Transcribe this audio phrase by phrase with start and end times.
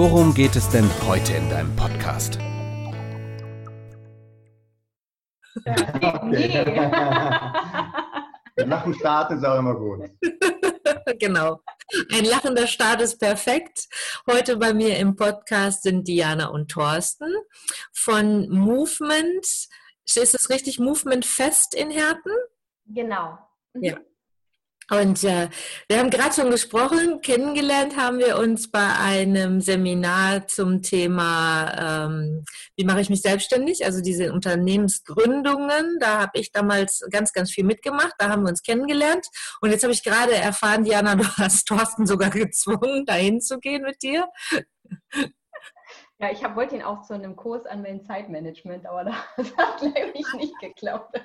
[0.00, 2.38] worum geht es denn heute in deinem Podcast?
[5.54, 6.64] Okay.
[8.64, 10.08] Nach dem Start ist auch immer gut.
[11.18, 11.60] genau.
[12.12, 13.88] Ein lachender Start ist perfekt.
[14.26, 17.34] Heute bei mir im Podcast sind Diana und Thorsten
[17.92, 19.44] von Movement.
[19.44, 22.32] Ist es richtig Movement Fest in Herten?
[22.86, 23.38] Genau.
[23.74, 23.84] Mhm.
[23.84, 23.98] Ja.
[24.90, 25.48] Und äh,
[25.88, 32.44] wir haben gerade schon gesprochen, kennengelernt haben wir uns bei einem Seminar zum Thema, ähm,
[32.76, 35.98] wie mache ich mich selbstständig, also diese Unternehmensgründungen.
[36.00, 39.26] Da habe ich damals ganz, ganz viel mitgemacht, da haben wir uns kennengelernt.
[39.60, 43.82] Und jetzt habe ich gerade erfahren, Diana, du hast Thorsten sogar gezwungen, dahin zu gehen
[43.82, 44.26] mit dir.
[46.18, 49.04] Ja, ich hab, wollte ihn auch zu einem Kurs anmelden, Zeitmanagement, aber
[49.36, 51.18] das hat, glaube ich, nicht geklappt.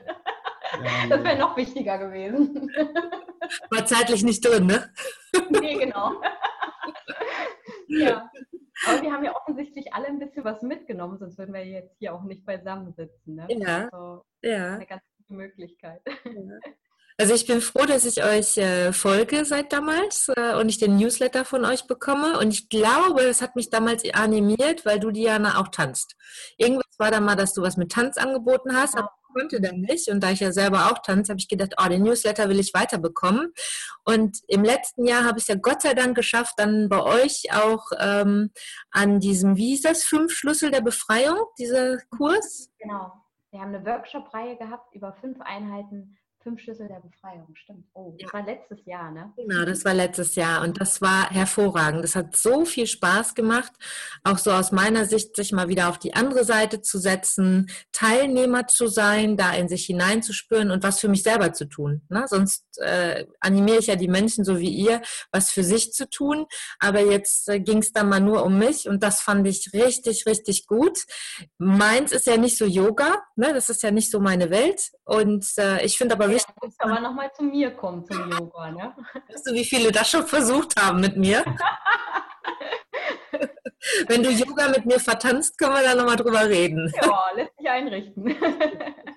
[1.10, 2.72] Das wäre noch wichtiger gewesen.
[3.70, 4.92] War zeitlich nicht drin, ne?
[5.50, 6.14] Nee, genau.
[7.88, 8.30] Ja.
[8.88, 12.14] Aber wir haben ja offensichtlich alle ein bisschen was mitgenommen, sonst würden wir jetzt hier
[12.14, 13.36] auch nicht beisammen sitzen.
[13.36, 13.48] Ne?
[13.50, 13.90] Ja.
[13.92, 14.74] Also, ja.
[14.76, 16.02] Eine ganz gute Möglichkeit.
[16.26, 16.60] Ja.
[17.18, 20.98] Also ich bin froh, dass ich euch äh, folge seit damals äh, und ich den
[20.98, 22.38] Newsletter von euch bekomme.
[22.38, 26.18] Und ich glaube, es hat mich damals animiert, weil du, Diana, auch tanzt.
[26.58, 29.82] Irgendwas war da mal, dass du was mit Tanz angeboten hast, aber ich konnte dann
[29.82, 30.10] nicht.
[30.10, 32.74] Und da ich ja selber auch tanze, habe ich gedacht, oh, den Newsletter will ich
[32.74, 33.54] weiterbekommen.
[34.04, 37.54] Und im letzten Jahr habe ich es ja Gott sei Dank geschafft, dann bei euch
[37.54, 38.52] auch ähm,
[38.92, 42.70] an diesem, wie hieß das, fünf Schlüssel der Befreiung, dieser Kurs?
[42.80, 43.12] Genau.
[43.52, 47.88] Wir haben eine Workshop-Reihe gehabt über fünf Einheiten Fünf Schlüssel der Befreiung, stimmt.
[47.96, 48.34] Oh, das ja.
[48.38, 49.34] war letztes Jahr, ne?
[49.36, 52.04] Genau, das war letztes Jahr und das war hervorragend.
[52.04, 53.72] Das hat so viel Spaß gemacht,
[54.24, 58.68] auch so aus meiner Sicht, sich mal wieder auf die andere Seite zu setzen, Teilnehmer
[58.68, 62.04] zu sein, da in sich hineinzuspüren und was für mich selber zu tun.
[62.10, 62.26] Ne?
[62.28, 66.46] Sonst äh, animiere ich ja die Menschen so wie ihr, was für sich zu tun.
[66.78, 70.28] Aber jetzt äh, ging es dann mal nur um mich und das fand ich richtig,
[70.28, 71.06] richtig gut.
[71.58, 73.52] Meins ist ja nicht so Yoga, ne?
[73.52, 74.92] das ist ja nicht so meine Welt.
[75.06, 76.56] Und äh, ich finde aber richtig.
[76.62, 78.72] Ja, kann man nochmal zu mir kommen, zum Yoga.
[78.72, 78.96] Ne?
[79.30, 81.44] Weißt du, wie viele das schon versucht haben mit mir?
[84.08, 86.92] Wenn du Yoga mit mir vertanzt, können wir da nochmal drüber reden.
[87.02, 88.36] Ja, lässt sich einrichten.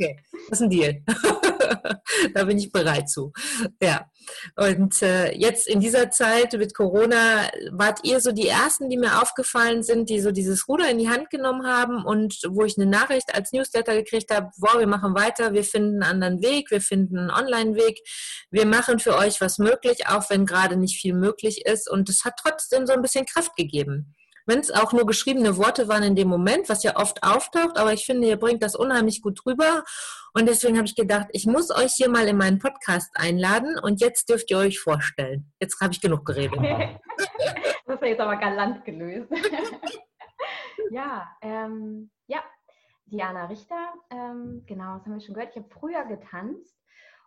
[0.01, 0.17] Okay,
[0.49, 1.03] das ist ein Deal.
[2.35, 3.33] da bin ich bereit zu.
[3.83, 4.07] Ja.
[4.55, 9.21] Und äh, jetzt in dieser Zeit mit Corona wart ihr so die ersten, die mir
[9.21, 12.89] aufgefallen sind, die so dieses Ruder in die Hand genommen haben und wo ich eine
[12.89, 16.81] Nachricht als Newsletter gekriegt habe, wow, wir machen weiter, wir finden einen anderen Weg, wir
[16.81, 18.01] finden einen Online-Weg,
[18.51, 21.91] wir machen für euch was möglich, auch wenn gerade nicht viel möglich ist.
[21.91, 24.15] Und es hat trotzdem so ein bisschen Kraft gegeben
[24.49, 27.93] wenn es auch nur geschriebene Worte waren in dem Moment, was ja oft auftaucht, aber
[27.93, 29.85] ich finde, ihr bringt das unheimlich gut rüber.
[30.33, 34.01] Und deswegen habe ich gedacht, ich muss euch hier mal in meinen Podcast einladen und
[34.01, 35.53] jetzt dürft ihr euch vorstellen.
[35.61, 36.59] Jetzt habe ich genug geredet.
[37.87, 39.31] das ist jetzt aber galant gelöst.
[40.91, 42.43] ja, ähm, ja,
[43.05, 45.51] Diana Richter, ähm, genau, das haben wir schon gehört.
[45.55, 46.79] Ich habe früher getanzt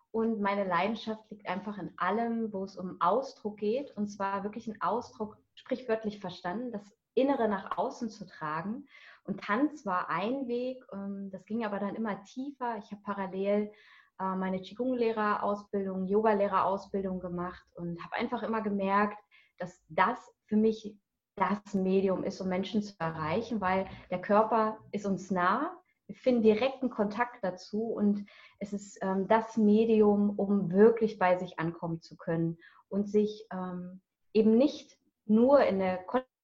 [0.10, 3.92] und meine Leidenschaft liegt einfach in allem, wo es um Ausdruck geht.
[3.96, 8.88] Und zwar wirklich ein Ausdruck, sprichwörtlich verstanden, das Innere nach außen zu tragen.
[9.24, 12.78] Und Tanz war ein Weg, ähm, das ging aber dann immer tiefer.
[12.78, 13.72] Ich habe parallel
[14.20, 19.18] äh, meine Qigong-Lehrerausbildung, Yoga-Lehrerausbildung gemacht und habe einfach immer gemerkt,
[19.58, 20.98] dass das für mich
[21.36, 25.78] das Medium ist, um Menschen zu erreichen, weil der Körper ist uns nah.
[26.08, 28.26] Wir finden direkten Kontakt dazu und
[28.60, 32.58] es ist ähm, das Medium, um wirklich bei sich ankommen zu können
[32.90, 34.02] und sich ähm,
[34.34, 35.98] eben nicht nur in der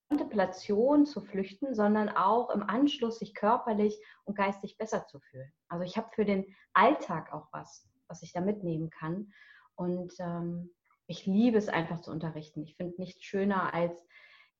[0.09, 5.51] Kontemplation zu flüchten, sondern auch im Anschluss sich körperlich und geistig besser zu fühlen.
[5.67, 9.33] Also ich habe für den Alltag auch was, was ich da mitnehmen kann.
[9.75, 10.71] Und ähm,
[11.07, 12.63] ich liebe es einfach zu unterrichten.
[12.63, 14.05] Ich finde nichts schöner, als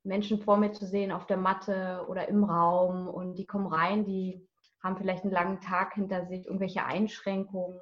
[0.03, 4.05] Menschen vor mir zu sehen auf der Matte oder im Raum und die kommen rein,
[4.05, 4.47] die
[4.81, 7.79] haben vielleicht einen langen Tag hinter sich, irgendwelche Einschränkungen.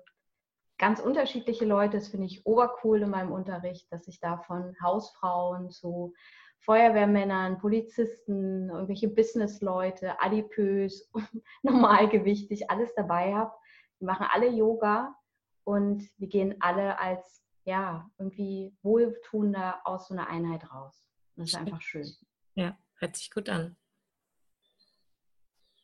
[0.77, 5.69] Ganz unterschiedliche Leute, das finde ich obercool in meinem Unterricht, dass ich da von Hausfrauen
[5.69, 6.13] zu
[6.59, 11.11] Feuerwehrmännern, Polizisten, irgendwelche Businessleute, adipös,
[11.63, 13.53] normalgewichtig, alles dabei habe.
[13.99, 15.15] Die machen alle Yoga
[15.63, 21.03] und wir gehen alle als ja, irgendwie wohltuender aus so einer Einheit raus.
[21.35, 22.07] Und das ist einfach schön.
[22.53, 23.75] Ja, hört sich gut an.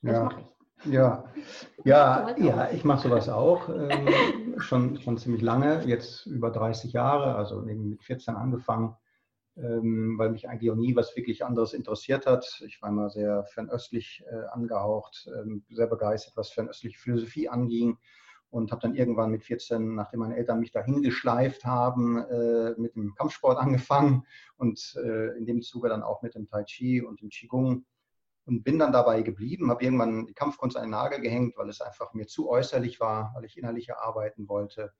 [0.01, 0.23] Das ja.
[0.23, 0.47] mache ich.
[0.85, 1.25] Ja,
[1.83, 7.35] ja, ja, ich mache sowas auch ähm, schon, schon ziemlich lange, jetzt über 30 Jahre,
[7.35, 8.95] also mit 14 angefangen,
[9.57, 12.61] ähm, weil mich eigentlich auch nie was wirklich anderes interessiert hat.
[12.65, 17.97] Ich war immer sehr fernöstlich äh, angehaucht, ähm, sehr begeistert, was fernöstliche Philosophie anging
[18.51, 22.95] und habe dann irgendwann mit 14, nachdem meine Eltern mich dahin geschleift haben, äh, mit
[22.95, 24.25] dem Kampfsport angefangen
[24.57, 27.85] und äh, in dem Zuge dann auch mit dem Tai Chi und dem Qigong
[28.45, 31.81] und bin dann dabei geblieben, habe irgendwann die Kampfkunst an den Nagel gehängt, weil es
[31.81, 34.91] einfach mir zu äußerlich war, weil ich innerlicher arbeiten wollte,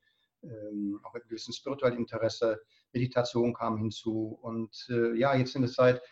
[0.42, 2.62] ähm, auch mit einem gewissen spirituellen Interesse.
[2.92, 6.02] Meditation kam hinzu und äh, ja, jetzt sind es seit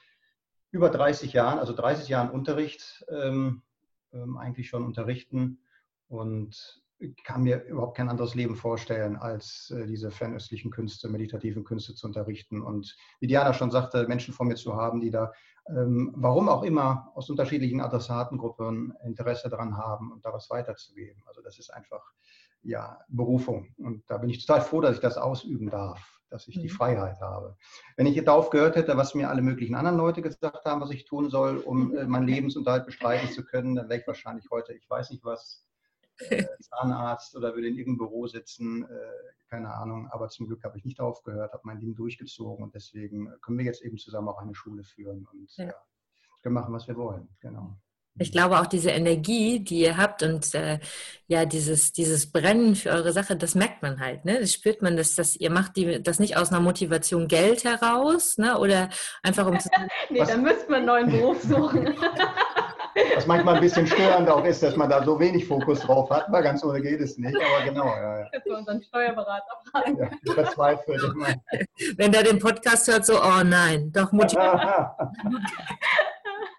[0.70, 3.62] über 30 Jahren, also 30 Jahren Unterricht, ähm,
[4.12, 5.58] ähm, eigentlich schon unterrichten
[6.08, 6.80] und
[7.24, 12.06] kann mir überhaupt kein anderes Leben vorstellen, als äh, diese fernöstlichen Künste, meditativen Künste zu
[12.06, 12.60] unterrichten.
[12.60, 15.32] Und wie Diana schon sagte, Menschen vor mir zu haben, die da,
[15.68, 21.22] ähm, warum auch immer, aus unterschiedlichen Adressatengruppen Interesse daran haben und da was weiterzugeben.
[21.26, 22.12] Also das ist einfach,
[22.62, 23.74] ja, Berufung.
[23.78, 26.72] Und da bin ich total froh, dass ich das ausüben darf, dass ich die mhm.
[26.72, 27.56] Freiheit habe.
[27.96, 31.04] Wenn ich darauf gehört hätte, was mir alle möglichen anderen Leute gesagt haben, was ich
[31.04, 34.88] tun soll, um äh, meinen Lebensunterhalt bestreiten zu können, dann wäre ich wahrscheinlich heute, ich
[34.88, 35.66] weiß nicht was,
[36.18, 38.88] äh, Zahnarzt oder würde in irgendeinem Büro sitzen, äh,
[39.48, 40.08] keine Ahnung.
[40.10, 43.64] Aber zum Glück habe ich nicht aufgehört, habe mein Ding durchgezogen und deswegen können wir
[43.64, 45.66] jetzt eben zusammen auch eine Schule führen und ja.
[45.66, 45.74] Ja,
[46.42, 47.28] können machen, was wir wollen.
[47.40, 47.76] Genau.
[48.20, 50.78] Ich glaube auch diese Energie, die ihr habt und äh,
[51.26, 54.26] ja dieses dieses Brennen für eure Sache, das merkt man halt.
[54.26, 54.38] Ne?
[54.40, 58.36] Das spürt man, dass, dass ihr macht die, das nicht aus einer Motivation Geld heraus,
[58.36, 58.58] ne?
[58.58, 58.90] Oder
[59.22, 59.70] einfach um zu.
[60.10, 61.94] nee, dann müsste man einen neuen Beruf suchen.
[63.14, 66.26] Was manchmal ein bisschen störend auch ist, dass man da so wenig Fokus drauf hat,
[66.30, 67.36] weil ganz ohne geht es nicht.
[67.36, 68.20] Aber genau, ja.
[68.20, 68.26] ja.
[68.42, 69.96] Für unseren Steuerberater fragen.
[69.96, 71.28] Ja, ich verzweifle immer.
[71.96, 74.90] Wenn der den Podcast hört, so, oh nein, doch Motivation.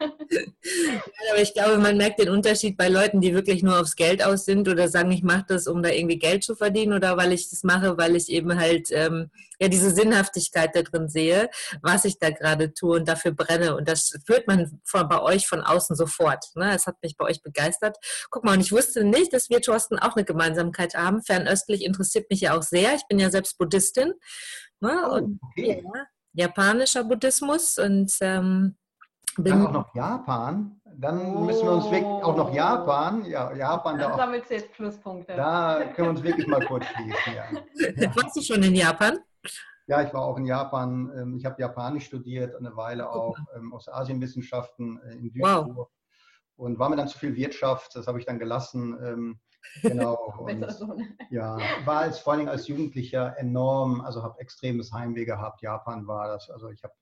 [0.02, 4.46] Aber ich glaube, man merkt den Unterschied bei Leuten, die wirklich nur aufs Geld aus
[4.46, 7.50] sind oder sagen, ich mache das, um da irgendwie Geld zu verdienen oder weil ich
[7.50, 11.50] das mache, weil ich eben halt ähm, ja diese Sinnhaftigkeit da drin sehe,
[11.82, 13.76] was ich da gerade tue und dafür brenne.
[13.76, 16.46] Und das führt man von, bei euch von außen sofort.
[16.56, 16.72] Ne?
[16.72, 17.98] Das hat mich bei euch begeistert.
[18.30, 21.22] Guck mal, und ich wusste nicht, dass wir, Thorsten, auch eine Gemeinsamkeit haben.
[21.22, 22.96] Fernöstlich interessiert mich ja auch sehr.
[22.96, 24.14] Ich bin ja selbst Buddhistin.
[24.80, 25.04] Ne?
[25.06, 25.84] Oh, und, okay.
[25.84, 28.78] ja, japanischer Buddhismus und ähm,
[29.38, 30.82] dann auch noch Japan.
[30.98, 31.42] Dann oh.
[31.42, 33.26] müssen wir uns wirklich auch noch Japan.
[33.26, 34.16] Ja, Japan da.
[34.16, 35.36] sammelst du jetzt Pluspunkte.
[35.36, 37.34] Da können wir uns wirklich mal kurz schließen.
[37.34, 38.16] Ja.
[38.16, 39.20] Warst du schon in Japan?
[39.88, 41.12] Ja, ich war auch in Japan.
[41.16, 45.76] Ähm, ich habe Japanisch studiert, eine Weile auch ähm, aus Asienwissenschaften äh, in Duisburg.
[45.76, 45.88] Wow.
[46.56, 48.98] Und war mir dann zu viel Wirtschaft, das habe ich dann gelassen.
[49.04, 49.40] Ähm,
[49.82, 50.16] genau.
[50.40, 50.66] Und,
[51.32, 55.62] ja, war als, vor allem als Jugendlicher enorm, also habe extremes Heimweh gehabt.
[55.62, 56.50] Japan war das.
[56.50, 56.94] Also ich habe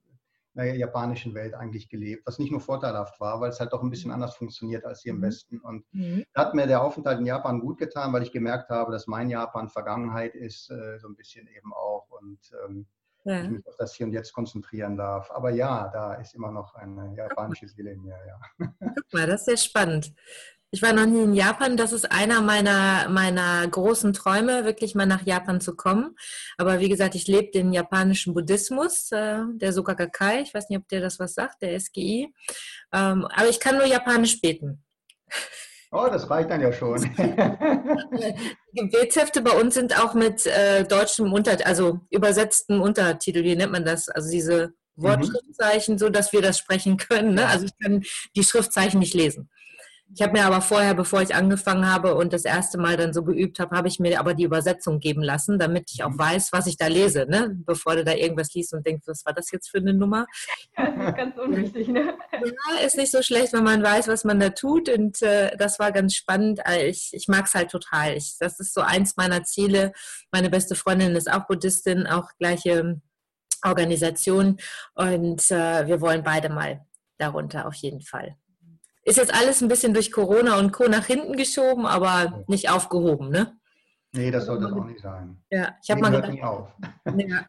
[0.53, 3.89] der japanischen Welt eigentlich gelebt, was nicht nur vorteilhaft war, weil es halt doch ein
[3.89, 5.23] bisschen anders funktioniert als hier im mhm.
[5.23, 5.59] Westen.
[5.59, 6.25] Und mhm.
[6.35, 9.69] hat mir der Aufenthalt in Japan gut getan, weil ich gemerkt habe, dass mein Japan
[9.69, 12.07] Vergangenheit ist, äh, so ein bisschen eben auch.
[12.09, 12.85] Und ähm,
[13.25, 13.43] ja.
[13.43, 15.31] ich mich auf das Hier und Jetzt konzentrieren darf.
[15.31, 18.17] Aber ja, da ist immer noch eine japanische Seele in mir.
[18.27, 18.67] Ja.
[18.79, 20.13] Guck mal, das ist sehr spannend.
[20.71, 21.77] Ich war noch nie in Japan.
[21.77, 26.15] Das ist einer meiner, meiner großen Träume, wirklich mal nach Japan zu kommen.
[26.57, 30.41] Aber wie gesagt, ich lebe den japanischen Buddhismus, äh, der Soka Gakkai.
[30.41, 32.31] Ich weiß nicht, ob der das was sagt, der SGI.
[32.93, 34.83] Ähm, aber ich kann nur Japanisch beten.
[35.91, 37.01] Oh, das reicht dann ja schon.
[37.17, 43.43] Die Gebetshefte bei uns sind auch mit äh, deutschem Unter, also übersetzten Untertitel.
[43.43, 44.07] Wie nennt man das?
[44.07, 45.03] Also diese mhm.
[45.03, 47.33] Wortschriftzeichen, so dass wir das sprechen können.
[47.33, 47.47] Ne?
[47.47, 48.03] Also ich kann
[48.35, 49.49] die Schriftzeichen nicht lesen.
[50.15, 53.23] Ich habe mir aber vorher, bevor ich angefangen habe und das erste Mal dann so
[53.23, 56.19] geübt habe, habe ich mir aber die Übersetzung geben lassen, damit ich auch mhm.
[56.19, 57.55] weiß, was ich da lese, ne?
[57.65, 60.25] bevor du da irgendwas liest und denkst, was war das jetzt für eine Nummer?
[60.77, 62.17] Ja, ganz unwichtig, ne?
[62.31, 65.77] Ja, ist nicht so schlecht, wenn man weiß, was man da tut und äh, das
[65.77, 66.59] war ganz spannend.
[66.65, 68.17] Äh, ich, ich mag es halt total.
[68.17, 69.91] Ich, das ist so eins meiner Ziele.
[70.31, 72.99] Meine beste Freundin ist auch Buddhistin, auch gleiche
[73.63, 74.57] Organisation
[74.95, 76.85] und äh, wir wollen beide mal
[77.17, 78.35] darunter auf jeden Fall.
[79.09, 80.83] Ist jetzt alles ein bisschen durch Corona und Co.
[80.83, 83.57] nach hinten geschoben, aber nicht aufgehoben, ne?
[84.11, 85.41] Nee, das sollte auch nicht sein.
[85.49, 86.31] Ja, ich habe mal gedacht,
[87.17, 87.47] ja,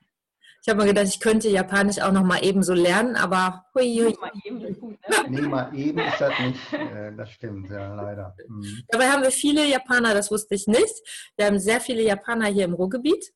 [0.63, 3.95] ich habe mal gedacht, ich könnte Japanisch auch noch mal eben so lernen, aber hui,
[4.03, 4.17] hui.
[4.19, 5.17] Mal eben ist gut, ne?
[5.29, 6.73] Nee, mal eben ist das nicht.
[6.73, 8.35] Äh, das stimmt, ja, leider.
[8.49, 8.83] Mhm.
[8.89, 11.31] Dabei haben wir viele Japaner, das wusste ich nicht.
[11.37, 13.35] Wir haben sehr viele Japaner hier im Ruhrgebiet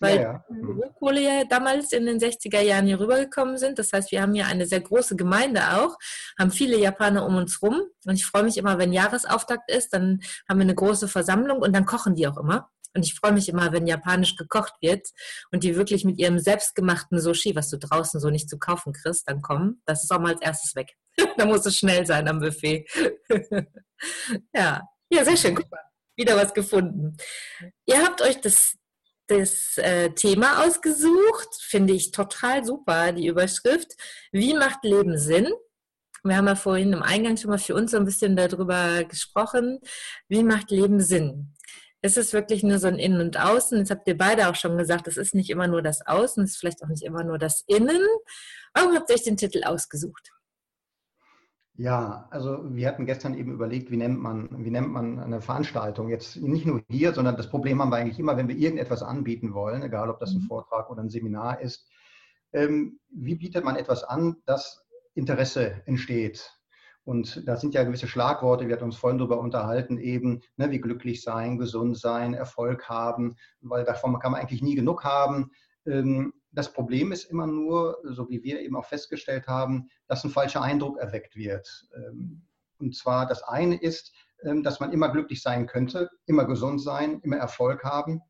[0.00, 0.44] weil ja, ja.
[0.48, 0.80] Mhm.
[0.80, 3.78] Rückkohle ja damals in den 60er Jahren hier rübergekommen sind.
[3.78, 5.96] Das heißt, wir haben hier eine sehr große Gemeinde auch,
[6.38, 7.82] haben viele Japaner um uns rum.
[8.04, 11.74] Und ich freue mich immer, wenn Jahresauftakt ist, dann haben wir eine große Versammlung und
[11.74, 12.70] dann kochen die auch immer.
[12.96, 15.08] Und ich freue mich immer, wenn japanisch gekocht wird
[15.50, 19.28] und die wirklich mit ihrem selbstgemachten Sushi, was du draußen so nicht zu kaufen kriegst,
[19.28, 19.82] dann kommen.
[19.84, 20.92] Das ist auch mal als erstes weg.
[21.36, 22.86] da muss es schnell sein am Buffet.
[24.52, 25.54] Ja, ja, sehr schön.
[25.54, 25.80] Guck mal,
[26.16, 27.16] wieder was gefunden.
[27.86, 28.76] Ihr habt euch das,
[29.38, 33.92] das äh, Thema ausgesucht, finde ich total super, die Überschrift.
[34.32, 35.48] Wie macht Leben Sinn?
[36.22, 39.80] Wir haben ja vorhin im Eingang schon mal für uns so ein bisschen darüber gesprochen.
[40.28, 41.54] Wie macht Leben Sinn?
[42.00, 43.78] Es ist wirklich nur so ein Innen und Außen.
[43.78, 46.50] Jetzt habt ihr beide auch schon gesagt, es ist nicht immer nur das Außen, es
[46.50, 48.02] ist vielleicht auch nicht immer nur das Innen.
[48.74, 50.33] Warum habt ihr euch den Titel ausgesucht?
[51.76, 56.08] Ja, also wir hatten gestern eben überlegt, wie nennt man, wie nennt man eine Veranstaltung?
[56.08, 59.54] Jetzt nicht nur hier, sondern das Problem haben wir eigentlich immer, wenn wir irgendetwas anbieten
[59.54, 60.46] wollen, egal ob das ein mhm.
[60.46, 61.88] Vortrag oder ein Seminar ist.
[62.52, 66.48] Ähm, wie bietet man etwas an, dass Interesse entsteht?
[67.02, 70.80] Und da sind ja gewisse Schlagworte, wir hatten uns vorhin darüber unterhalten, eben, ne, wie
[70.80, 75.50] glücklich sein, gesund sein, Erfolg haben, weil davon kann man eigentlich nie genug haben.
[75.86, 80.30] Ähm, das Problem ist immer nur, so wie wir eben auch festgestellt haben, dass ein
[80.30, 81.68] falscher Eindruck erweckt wird.
[81.96, 82.46] Ähm,
[82.78, 87.20] und zwar das eine ist, ähm, dass man immer glücklich sein könnte, immer gesund sein,
[87.22, 88.20] immer Erfolg haben.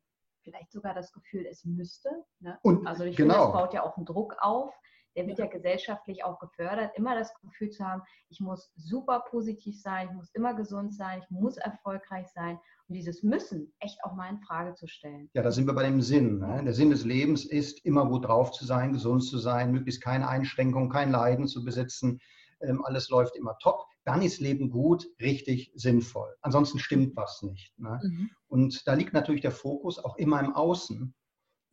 [0.43, 2.09] Vielleicht sogar das Gefühl, es müsste.
[2.39, 2.57] Ne?
[2.61, 3.33] Und also ich genau.
[3.33, 4.73] finde, das baut ja auch einen Druck auf
[5.15, 9.79] der wird ja gesellschaftlich auch gefördert, immer das Gefühl zu haben, ich muss super positiv
[9.81, 12.59] sein, ich muss immer gesund sein, ich muss erfolgreich sein.
[12.87, 15.29] Und dieses Müssen echt auch mal in Frage zu stellen.
[15.33, 16.39] Ja, da sind wir bei dem Sinn.
[16.39, 16.61] Ne?
[16.63, 20.27] Der Sinn des Lebens ist, immer gut drauf zu sein, gesund zu sein, möglichst keine
[20.27, 22.19] Einschränkungen, kein Leiden zu besitzen.
[22.61, 23.85] Ähm, alles läuft immer top.
[24.03, 26.35] Dann ist Leben gut, richtig, sinnvoll.
[26.41, 27.73] Ansonsten stimmt was nicht.
[27.79, 27.99] Ne?
[28.03, 28.29] Mhm.
[28.47, 31.15] Und da liegt natürlich der Fokus auch immer im Außen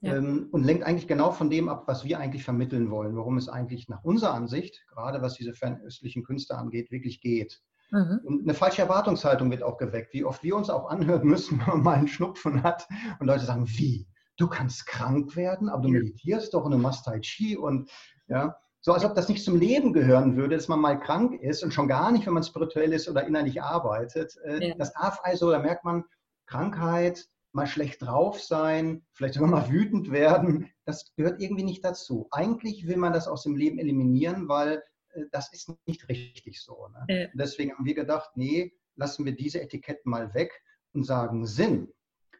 [0.02, 0.16] ja.
[0.16, 3.48] Ähm, und lenkt eigentlich genau von dem ab, was wir eigentlich vermitteln wollen, worum es
[3.48, 7.62] eigentlich nach unserer Ansicht, gerade was diese fernöstlichen Künste angeht, wirklich geht.
[7.92, 8.20] Mhm.
[8.24, 11.66] Und eine falsche Erwartungshaltung wird auch geweckt, wie oft wir uns auch anhören müssen, wenn
[11.68, 12.88] man mal einen Schnupfen hat
[13.20, 14.08] und Leute sagen, wie?
[14.38, 17.90] Du kannst krank werden, aber du meditierst doch und du machst Tai Chi und
[18.26, 21.62] ja, so als ob das nicht zum Leben gehören würde, dass man mal krank ist
[21.62, 24.36] und schon gar nicht, wenn man spirituell ist oder innerlich arbeitet.
[24.44, 24.74] Äh, ja.
[24.76, 26.02] Das darf also, da merkt man,
[26.46, 30.70] Krankheit, mal schlecht drauf sein, vielleicht sogar mal wütend werden.
[30.84, 32.28] Das gehört irgendwie nicht dazu.
[32.30, 36.88] Eigentlich will man das aus dem Leben eliminieren, weil äh, das ist nicht richtig so.
[36.88, 37.04] Ne?
[37.08, 37.28] Ja.
[37.34, 40.52] Deswegen haben wir gedacht, nee, lassen wir diese Etiketten mal weg
[40.92, 41.92] und sagen Sinn.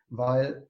[0.09, 0.69] Weil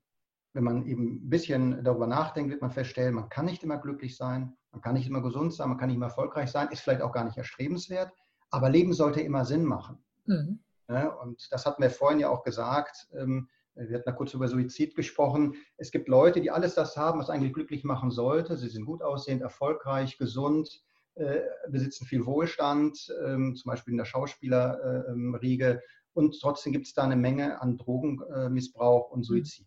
[0.53, 4.17] wenn man eben ein bisschen darüber nachdenkt, wird man feststellen, man kann nicht immer glücklich
[4.17, 7.03] sein, man kann nicht immer gesund sein, man kann nicht immer erfolgreich sein, ist vielleicht
[7.03, 8.13] auch gar nicht erstrebenswert,
[8.51, 10.05] aber Leben sollte immer Sinn machen.
[10.27, 10.61] Mhm.
[10.89, 13.09] Ja, und das hatten wir vorhin ja auch gesagt.
[13.15, 15.55] Ähm, wir hatten da kurz über Suizid gesprochen.
[15.76, 18.57] Es gibt Leute, die alles das haben, was eigentlich glücklich machen sollte.
[18.57, 20.83] Sie sind gut aussehend, erfolgreich, gesund,
[21.14, 25.81] äh, besitzen viel Wohlstand, ähm, zum Beispiel in der Schauspielerriege.
[26.14, 29.67] und trotzdem gibt es da eine Menge an Drogenmissbrauch und Suizid.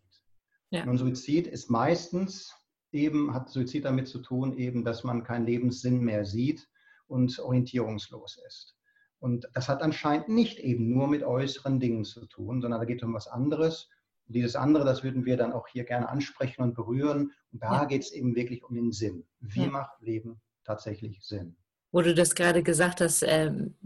[0.70, 0.84] Ja.
[0.84, 2.54] Und Suizid ist meistens
[2.92, 6.68] eben, hat Suizid damit zu tun, eben, dass man keinen Lebenssinn mehr sieht
[7.06, 8.76] und orientierungslos ist.
[9.18, 13.02] Und das hat anscheinend nicht eben nur mit äußeren Dingen zu tun, sondern da geht
[13.02, 13.88] es um was anderes.
[14.26, 17.32] Und dieses andere, das würden wir dann auch hier gerne ansprechen und berühren.
[17.52, 17.84] Und da ja.
[17.84, 19.24] geht es eben wirklich um den Sinn.
[19.40, 19.70] Wie ja.
[19.70, 21.56] macht Leben tatsächlich Sinn?
[21.92, 23.76] Wo du das gerade gesagt hast, ähm,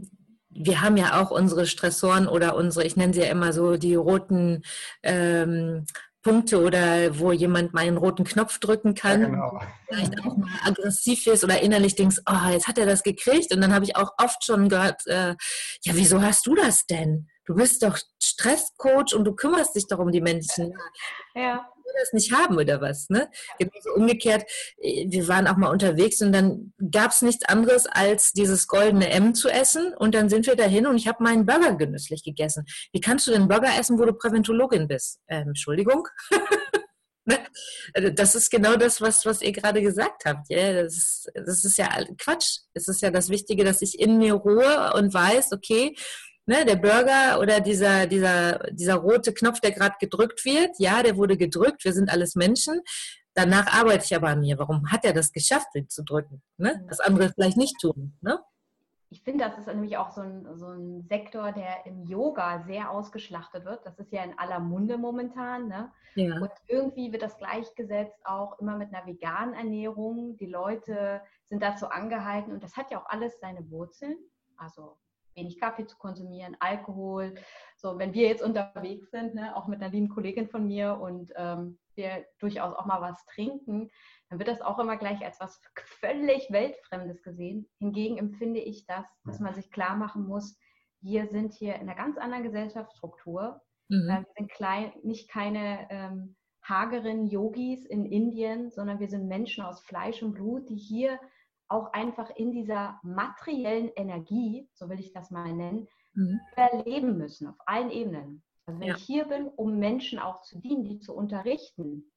[0.48, 3.94] wir haben ja auch unsere Stressoren oder unsere, ich nenne sie ja immer so, die
[3.94, 4.62] roten
[5.02, 5.86] ähm,
[6.22, 9.62] Punkte oder wo jemand mal einen roten Knopf drücken kann, ja, genau.
[9.88, 13.54] vielleicht auch mal aggressiv ist oder innerlich denkst, oh, jetzt hat er das gekriegt.
[13.54, 15.34] Und dann habe ich auch oft schon gehört, äh,
[15.82, 17.28] ja, wieso hast du das denn?
[17.46, 17.98] Du bist doch
[18.30, 20.74] Stresscoach und du kümmerst dich doch um die Menschen.
[21.34, 21.66] Ja
[21.98, 23.08] das nicht haben oder was.
[23.10, 23.28] Ne?
[23.58, 24.44] Genauso umgekehrt,
[24.78, 29.10] äh, wir waren auch mal unterwegs und dann gab es nichts anderes als dieses goldene
[29.10, 32.64] M zu essen und dann sind wir dahin und ich habe meinen Burger genüsslich gegessen.
[32.92, 35.20] Wie kannst du denn Burger essen, wo du Präventologin bist?
[35.28, 36.06] Ähm, Entschuldigung.
[37.26, 37.38] Ne?
[37.92, 40.48] Also das ist genau das, was, was ihr gerade gesagt habt.
[40.48, 42.60] Ja, das, ist, das ist ja Quatsch.
[42.72, 45.94] Es ist ja das Wichtige, dass ich in mir ruhe und weiß, okay,
[46.46, 51.16] ne, der Burger oder dieser, dieser, dieser rote Knopf, der gerade gedrückt wird, ja, der
[51.16, 52.80] wurde gedrückt, wir sind alles Menschen.
[53.34, 54.58] Danach arbeite ich aber an mir.
[54.58, 56.42] Warum hat er das geschafft, den zu drücken?
[56.56, 56.84] Ne?
[56.88, 58.16] Das andere vielleicht nicht tun.
[58.20, 58.40] Ne?
[59.12, 62.90] Ich finde, das ist nämlich auch so ein, so ein Sektor, der im Yoga sehr
[62.90, 63.84] ausgeschlachtet wird.
[63.84, 65.68] Das ist ja in aller Munde momentan.
[65.68, 65.90] Ne?
[66.14, 66.36] Ja.
[66.36, 70.36] Und irgendwie wird das gleichgesetzt auch immer mit einer veganen Ernährung.
[70.36, 74.16] Die Leute sind dazu angehalten und das hat ja auch alles seine Wurzeln.
[74.56, 74.96] Also
[75.34, 77.34] wenig Kaffee zu konsumieren, Alkohol.
[77.76, 81.32] So, wenn wir jetzt unterwegs sind, ne, auch mit einer lieben Kollegin von mir und
[81.36, 83.90] ähm, wir durchaus auch mal was trinken,
[84.28, 87.68] dann wird das auch immer gleich als was völlig Weltfremdes gesehen.
[87.78, 90.58] Hingegen empfinde ich das, dass man sich klar machen muss,
[91.02, 93.60] wir sind hier in einer ganz anderen Gesellschaftsstruktur.
[93.88, 94.08] Mhm.
[94.10, 99.64] Äh, wir sind klein, nicht keine ähm, hageren Yogis in Indien, sondern wir sind Menschen
[99.64, 101.18] aus Fleisch und Blut, die hier
[101.70, 106.40] auch einfach in dieser materiellen Energie, so will ich das mal nennen, mhm.
[106.56, 108.42] erleben müssen, auf allen Ebenen.
[108.66, 108.96] Also wenn ja.
[108.96, 112.10] ich hier bin, um Menschen auch zu dienen, die zu unterrichten,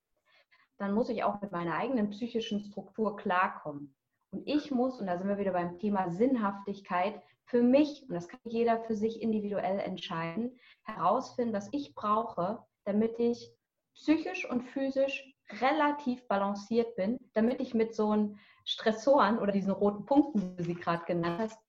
[0.77, 3.95] dann muss ich auch mit meiner eigenen psychischen Struktur klarkommen.
[4.31, 8.27] Und ich muss, und da sind wir wieder beim Thema Sinnhaftigkeit, für mich, und das
[8.27, 13.53] kann jeder für sich individuell entscheiden, herausfinden, was ich brauche, damit ich
[13.93, 15.31] psychisch und physisch
[15.61, 20.75] relativ balanciert bin, damit ich mit so einem Stressoren oder diesen roten Punkten, die Sie
[20.75, 21.59] gerade genannt hast,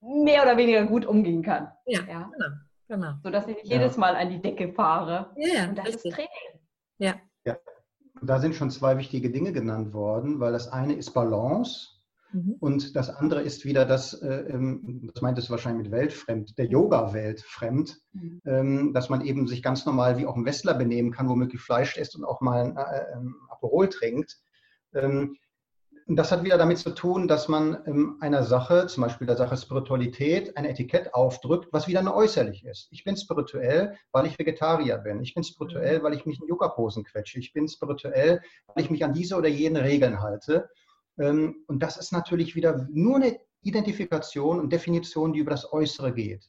[0.00, 1.68] mehr oder weniger gut umgehen kann.
[1.86, 2.30] Ja, ja.
[2.32, 2.54] genau.
[2.88, 3.12] genau.
[3.22, 3.78] Sodass ich nicht ja.
[3.78, 5.32] jedes Mal an die Decke fahre.
[5.36, 6.04] Ja, und das richtig.
[6.04, 6.60] ist Training.
[6.98, 7.14] Ja.
[7.44, 7.56] ja.
[8.22, 11.88] Da sind schon zwei wichtige Dinge genannt worden, weil das eine ist Balance
[12.32, 12.56] mhm.
[12.60, 16.66] und das andere ist wieder das, äh, ähm, das meint es wahrscheinlich mit weltfremd, der
[16.66, 18.40] Yoga-Welt fremd, mhm.
[18.46, 21.96] ähm, dass man eben sich ganz normal wie auch ein Westler benehmen kann, womöglich Fleisch
[21.98, 24.38] isst und auch mal ein äh, ähm, Aperol trinkt.
[24.94, 25.36] Ähm,
[26.14, 29.56] das hat wieder damit zu tun, dass man ähm, einer Sache, zum Beispiel der Sache
[29.56, 32.86] Spiritualität, ein Etikett aufdrückt, was wieder nur äußerlich ist.
[32.92, 35.20] Ich bin spirituell, weil ich Vegetarier bin.
[35.20, 37.40] Ich bin spirituell, weil ich mich in Yoga-Posen quetsche.
[37.40, 40.68] Ich bin spirituell, weil ich mich an diese oder jene Regeln halte.
[41.18, 46.12] Ähm, und das ist natürlich wieder nur eine Identifikation und Definition, die über das Äußere
[46.12, 46.48] geht.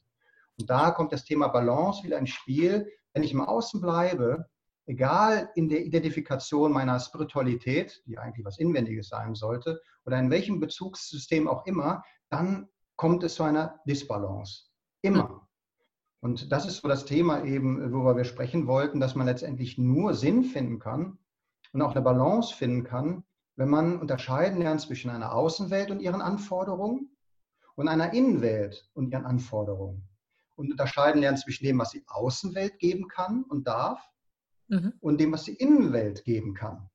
[0.56, 2.92] Und da kommt das Thema Balance wieder ins Spiel.
[3.12, 4.46] Wenn ich im Außen bleibe,
[4.88, 10.60] egal in der Identifikation meiner Spiritualität, die eigentlich was Inwendiges sein sollte, oder in welchem
[10.60, 14.64] Bezugssystem auch immer, dann kommt es zu einer Disbalance.
[15.02, 15.46] Immer.
[16.20, 20.14] Und das ist so das Thema eben, worüber wir sprechen wollten, dass man letztendlich nur
[20.14, 21.18] Sinn finden kann
[21.72, 23.24] und auch eine Balance finden kann,
[23.56, 27.14] wenn man unterscheiden lernt zwischen einer Außenwelt und ihren Anforderungen
[27.76, 30.08] und einer Innenwelt und ihren Anforderungen.
[30.56, 34.00] Und unterscheiden lernt zwischen dem, was die Außenwelt geben kann und darf
[34.68, 34.92] mhm.
[35.00, 36.88] und dem, was die Innenwelt geben kann.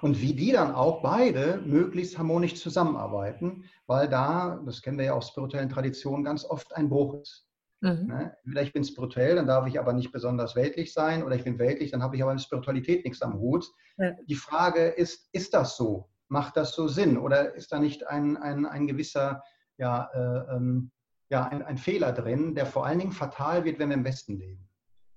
[0.00, 5.14] Und wie die dann auch beide möglichst harmonisch zusammenarbeiten, weil da, das kennen wir ja
[5.14, 7.48] aus spirituellen Traditionen, ganz oft ein Bruch ist.
[7.80, 8.06] Mhm.
[8.06, 8.36] Ne?
[8.44, 11.58] Entweder ich bin spirituell, dann darf ich aber nicht besonders weltlich sein, oder ich bin
[11.58, 13.66] weltlich, dann habe ich aber mit Spiritualität nichts am Hut.
[13.96, 14.12] Ja.
[14.26, 16.08] Die Frage ist, ist das so?
[16.28, 17.16] Macht das so Sinn?
[17.16, 19.42] Oder ist da nicht ein, ein, ein gewisser,
[19.78, 20.90] ja, äh, ähm,
[21.28, 24.38] ja ein, ein Fehler drin, der vor allen Dingen fatal wird, wenn wir im Westen
[24.38, 24.67] leben?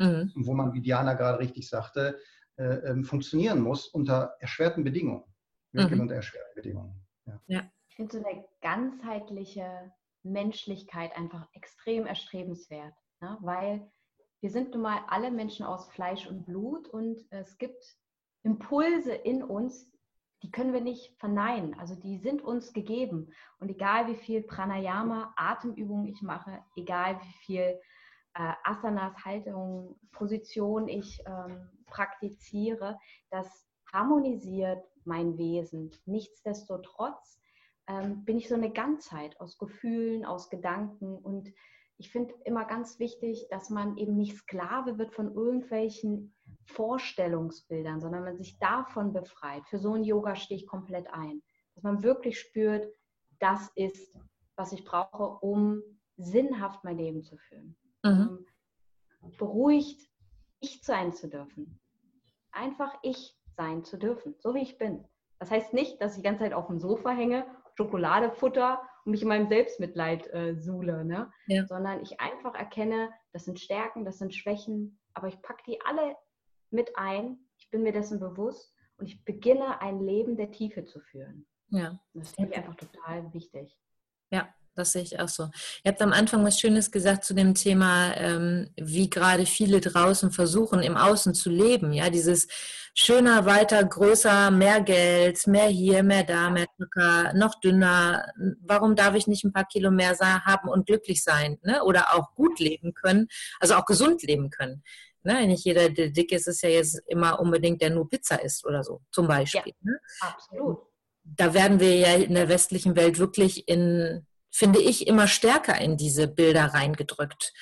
[0.01, 0.31] Mhm.
[0.35, 2.19] wo man, wie Diana gerade richtig sagte,
[2.57, 5.23] äh, ähm, funktionieren muss unter erschwerten Bedingungen.
[5.71, 6.01] Wirklich mhm.
[6.01, 7.05] unter erschwerten Bedingungen.
[7.25, 7.41] Ja.
[7.47, 7.61] ja.
[7.89, 9.91] Ich finde so eine ganzheitliche
[10.23, 13.37] Menschlichkeit einfach extrem erstrebenswert, ne?
[13.41, 13.91] weil
[14.41, 17.83] wir sind nun mal alle Menschen aus Fleisch und Blut und es gibt
[18.43, 19.91] Impulse in uns,
[20.41, 21.75] die können wir nicht verneinen.
[21.75, 23.31] Also die sind uns gegeben.
[23.59, 27.79] Und egal wie viel Pranayama, Atemübungen ich mache, egal wie viel
[28.33, 32.97] äh, Asanas, Haltung, Position ich ähm, praktiziere,
[33.29, 35.91] das harmonisiert mein Wesen.
[36.05, 37.39] Nichtsdestotrotz
[37.87, 41.51] ähm, bin ich so eine Ganzheit aus Gefühlen, aus Gedanken und
[41.97, 46.33] ich finde immer ganz wichtig, dass man eben nicht Sklave wird von irgendwelchen
[46.65, 49.67] Vorstellungsbildern, sondern man sich davon befreit.
[49.67, 51.43] Für so ein Yoga stehe ich komplett ein.
[51.75, 52.91] Dass man wirklich spürt,
[53.37, 54.15] das ist,
[54.55, 55.83] was ich brauche, um
[56.17, 58.45] sinnhaft mein Leben zu führen mhm.
[59.23, 60.09] Ähm, beruhigt
[60.59, 61.79] ich sein zu dürfen.
[62.51, 65.05] Einfach ich sein zu dürfen, so wie ich bin.
[65.39, 69.11] Das heißt nicht, dass ich die ganze Zeit auf dem Sofa hänge, Schokolade futter und
[69.11, 71.31] mich in meinem Selbstmitleid äh, suhle, ne?
[71.47, 71.65] Ja.
[71.65, 76.15] sondern ich einfach erkenne, das sind Stärken, das sind Schwächen, aber ich packe die alle
[76.69, 80.99] mit ein, ich bin mir dessen bewusst und ich beginne ein Leben der Tiefe zu
[80.99, 81.47] führen.
[81.69, 81.99] Ja.
[82.13, 83.75] Das finde ich einfach total wichtig.
[84.29, 85.43] Ja, das sehe ich auch so.
[85.83, 90.31] Ihr habt am Anfang was Schönes gesagt zu dem Thema, ähm, wie gerade viele draußen
[90.31, 91.91] versuchen, im Außen zu leben.
[91.93, 92.47] Ja, dieses
[92.93, 98.25] schöner, weiter, größer, mehr Geld, mehr hier, mehr da, mehr Zucker, noch dünner.
[98.61, 101.57] Warum darf ich nicht ein paar Kilo mehr haben und glücklich sein?
[101.63, 101.83] Ne?
[101.83, 103.27] Oder auch gut leben können,
[103.59, 104.83] also auch gesund leben können.
[105.23, 105.47] Ne?
[105.47, 108.83] Nicht jeder, der dick ist, ist ja jetzt immer unbedingt, der nur Pizza isst oder
[108.83, 109.73] so, zum Beispiel.
[109.81, 109.99] Ja, ne?
[110.21, 110.79] absolut.
[111.23, 115.97] Da werden wir ja in der westlichen Welt wirklich in finde ich, immer stärker in
[115.97, 117.53] diese Bilder reingedrückt.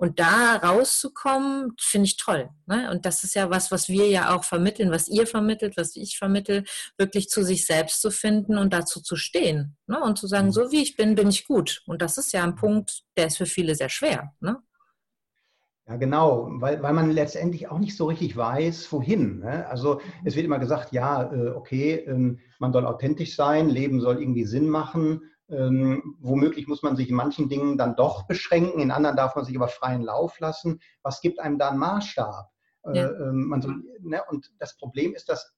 [0.00, 2.48] Und da rauszukommen, finde ich toll.
[2.66, 2.88] Ne?
[2.90, 6.16] Und das ist ja was, was wir ja auch vermitteln, was ihr vermittelt, was ich
[6.16, 6.64] vermittel,
[6.96, 9.76] wirklich zu sich selbst zu finden und dazu zu stehen.
[9.88, 10.00] Ne?
[10.00, 10.52] Und zu sagen, mhm.
[10.52, 11.82] so wie ich bin, bin ich gut.
[11.86, 14.32] Und das ist ja ein Punkt, der ist für viele sehr schwer.
[14.38, 14.58] Ne?
[15.88, 19.40] Ja, genau, weil, weil man letztendlich auch nicht so richtig weiß, wohin.
[19.40, 19.66] Ne?
[19.68, 24.20] Also es wird immer gesagt, ja, äh, okay, ähm, man soll authentisch sein, Leben soll
[24.20, 28.90] irgendwie Sinn machen ähm, womöglich muss man sich in manchen Dingen dann doch beschränken, in
[28.90, 30.80] anderen darf man sich aber freien Lauf lassen.
[31.02, 32.50] Was gibt einem da einen Maßstab?
[32.84, 33.08] Äh, ja.
[33.08, 34.22] Äh, soll, ne?
[34.28, 35.54] Und das Problem ist, dass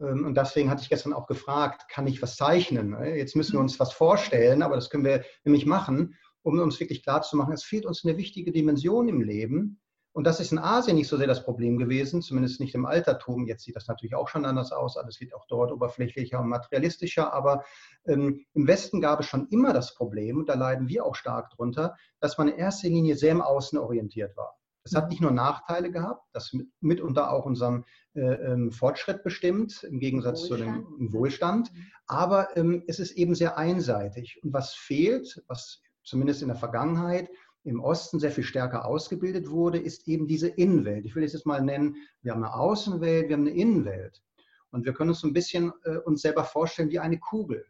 [0.00, 2.90] Ähm, und deswegen hatte ich gestern auch gefragt, kann ich was zeichnen?
[2.90, 3.16] Ne?
[3.16, 7.02] Jetzt müssen wir uns was vorstellen, aber das können wir nämlich machen, um uns wirklich
[7.02, 9.80] klarzumachen, es fehlt uns eine wichtige Dimension im Leben.
[10.16, 13.46] Und das ist in Asien nicht so sehr das Problem gewesen, zumindest nicht im Altertum.
[13.46, 14.96] Jetzt sieht das natürlich auch schon anders aus.
[14.96, 17.34] Alles wird auch dort oberflächlicher und materialistischer.
[17.34, 17.64] Aber
[18.06, 21.50] ähm, im Westen gab es schon immer das Problem, und da leiden wir auch stark
[21.50, 24.56] drunter, dass man in erster Linie sehr im Außen orientiert war.
[24.84, 30.00] Das hat nicht nur Nachteile gehabt, das mitunter auch unseren äh, ähm, Fortschritt bestimmt, im
[30.00, 30.86] Gegensatz Wohlstand.
[30.86, 31.74] zu dem Wohlstand.
[31.74, 31.86] Mhm.
[32.06, 34.40] Aber ähm, es ist eben sehr einseitig.
[34.42, 37.28] Und was fehlt, was zumindest in der Vergangenheit
[37.66, 41.04] im Osten sehr viel stärker ausgebildet wurde, ist eben diese Innenwelt.
[41.04, 44.22] Ich will es jetzt mal nennen, wir haben eine Außenwelt, wir haben eine Innenwelt.
[44.70, 47.66] Und wir können uns so ein bisschen äh, uns selber vorstellen wie eine Kugel.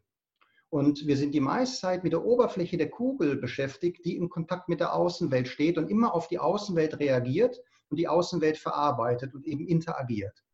[0.68, 4.68] Und wir sind die meiste Zeit mit der Oberfläche der Kugel beschäftigt, die in Kontakt
[4.68, 9.46] mit der Außenwelt steht und immer auf die Außenwelt reagiert und die Außenwelt verarbeitet und
[9.46, 10.44] eben interagiert.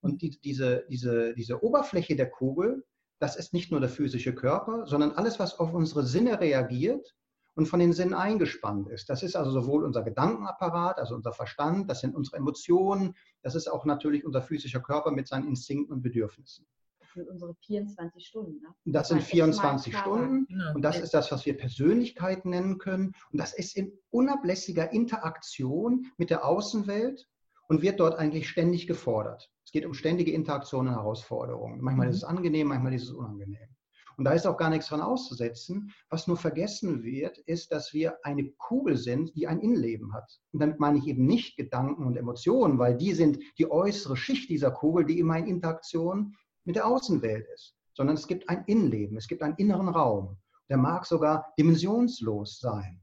[0.00, 2.84] Und die, diese, diese, diese Oberfläche der Kugel,
[3.18, 7.16] das ist nicht nur der physische Körper, sondern alles, was auf unsere Sinne reagiert
[7.54, 9.08] und von den Sinnen eingespannt ist.
[9.10, 13.68] Das ist also sowohl unser Gedankenapparat, also unser Verstand, das sind unsere Emotionen, das ist
[13.68, 16.66] auch natürlich unser physischer Körper mit seinen Instinkten und Bedürfnissen
[17.14, 18.60] sind unsere 24 Stunden.
[18.62, 18.74] Ne?
[18.84, 20.74] Das sind 24 Stunden genau.
[20.74, 23.14] und das ist das, was wir Persönlichkeit nennen können.
[23.30, 27.28] Und das ist in unablässiger Interaktion mit der Außenwelt
[27.68, 29.50] und wird dort eigentlich ständig gefordert.
[29.64, 31.80] Es geht um ständige Interaktion und Herausforderungen.
[31.80, 32.10] Manchmal mhm.
[32.10, 33.71] ist es angenehm, manchmal ist es unangenehm.
[34.16, 35.92] Und da ist auch gar nichts dran auszusetzen.
[36.08, 40.40] Was nur vergessen wird, ist, dass wir eine Kugel sind, die ein Innenleben hat.
[40.52, 44.48] Und damit meine ich eben nicht Gedanken und Emotionen, weil die sind die äußere Schicht
[44.50, 49.16] dieser Kugel, die immer in Interaktion mit der Außenwelt ist, sondern es gibt ein Innenleben,
[49.16, 50.38] es gibt einen inneren Raum.
[50.68, 53.02] Der mag sogar dimensionslos sein.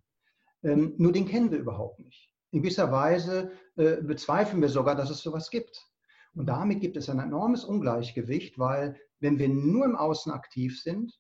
[0.63, 2.29] Ähm, nur den kennen wir überhaupt nicht.
[2.51, 5.85] In gewisser Weise äh, bezweifeln wir sogar, dass es sowas gibt.
[6.33, 11.13] Und damit gibt es ein enormes Ungleichgewicht, weil wenn wir nur im Außen aktiv sind,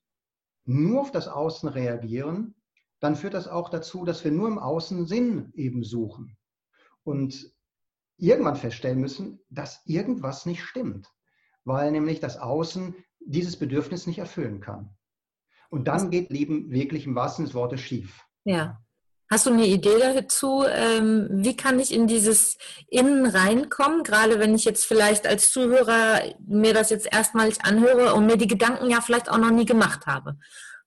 [0.65, 2.55] nur auf das Außen reagieren,
[2.99, 6.37] dann führt das auch dazu, dass wir nur im Außen Sinn eben suchen.
[7.03, 7.53] Und
[8.17, 11.09] irgendwann feststellen müssen, dass irgendwas nicht stimmt
[11.69, 14.95] weil nämlich das Außen dieses Bedürfnis nicht erfüllen kann.
[15.69, 18.25] Und dann geht Leben wirklich im wahrsten Sinne des Wortes schief.
[18.43, 18.81] Ja.
[19.31, 24.55] Hast du eine Idee dazu, ähm, wie kann ich in dieses Innen reinkommen, gerade wenn
[24.55, 29.01] ich jetzt vielleicht als Zuhörer mir das jetzt erstmalig anhöre und mir die Gedanken ja
[29.01, 30.37] vielleicht auch noch nie gemacht habe?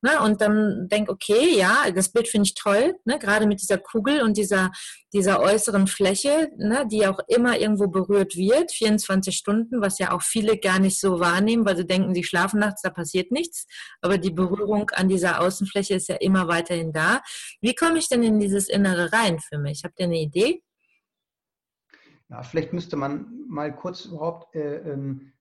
[0.03, 0.21] Ne?
[0.21, 3.19] Und dann denk, okay, ja, das Bild finde ich toll, ne?
[3.19, 4.73] gerade mit dieser Kugel und dieser,
[5.13, 6.87] dieser äußeren Fläche, ne?
[6.91, 11.21] die auch immer irgendwo berührt wird, 24 Stunden, was ja auch viele gar nicht so
[11.21, 13.67] wahrnehmen, weil sie denken, sie schlafen nachts, da passiert nichts.
[14.01, 17.23] Aber die Berührung an dieser Außenfläche ist ja immer weiterhin da.
[17.61, 19.83] Wie komme ich denn in dieses Innere rein für mich?
[19.85, 20.63] Habt ihr eine Idee?
[22.29, 25.32] Ja, vielleicht müsste man mal kurz überhaupt äh, ähm,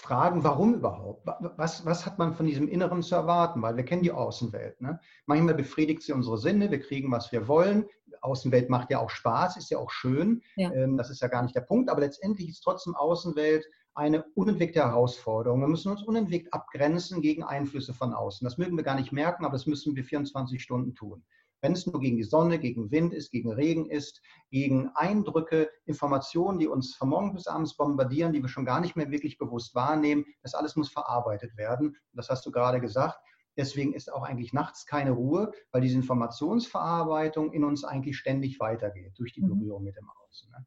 [0.00, 1.26] fragen, warum überhaupt?
[1.56, 3.62] Was, was hat man von diesem Inneren zu erwarten?
[3.62, 4.80] Weil wir kennen die Außenwelt.
[4.80, 4.98] Ne?
[5.26, 7.86] Manchmal befriedigt sie unsere Sinne, wir kriegen, was wir wollen.
[8.06, 10.42] Die Außenwelt macht ja auch Spaß, ist ja auch schön.
[10.56, 10.72] Ja.
[10.72, 11.90] Ähm, das ist ja gar nicht der Punkt.
[11.90, 15.60] Aber letztendlich ist trotzdem Außenwelt eine unentwegte Herausforderung.
[15.60, 18.44] Wir müssen uns unentwegt abgrenzen gegen Einflüsse von außen.
[18.44, 21.22] Das mögen wir gar nicht merken, aber das müssen wir 24 Stunden tun.
[21.60, 26.58] Wenn es nur gegen die Sonne, gegen Wind ist, gegen Regen ist, gegen Eindrücke, Informationen,
[26.58, 29.74] die uns von morgens bis abends bombardieren, die wir schon gar nicht mehr wirklich bewusst
[29.74, 31.96] wahrnehmen, das alles muss verarbeitet werden.
[32.12, 33.18] Das hast du gerade gesagt.
[33.56, 39.12] Deswegen ist auch eigentlich nachts keine Ruhe, weil diese Informationsverarbeitung in uns eigentlich ständig weitergeht
[39.16, 39.58] durch die mhm.
[39.58, 40.50] Berührung mit dem Außen.
[40.50, 40.66] Ne?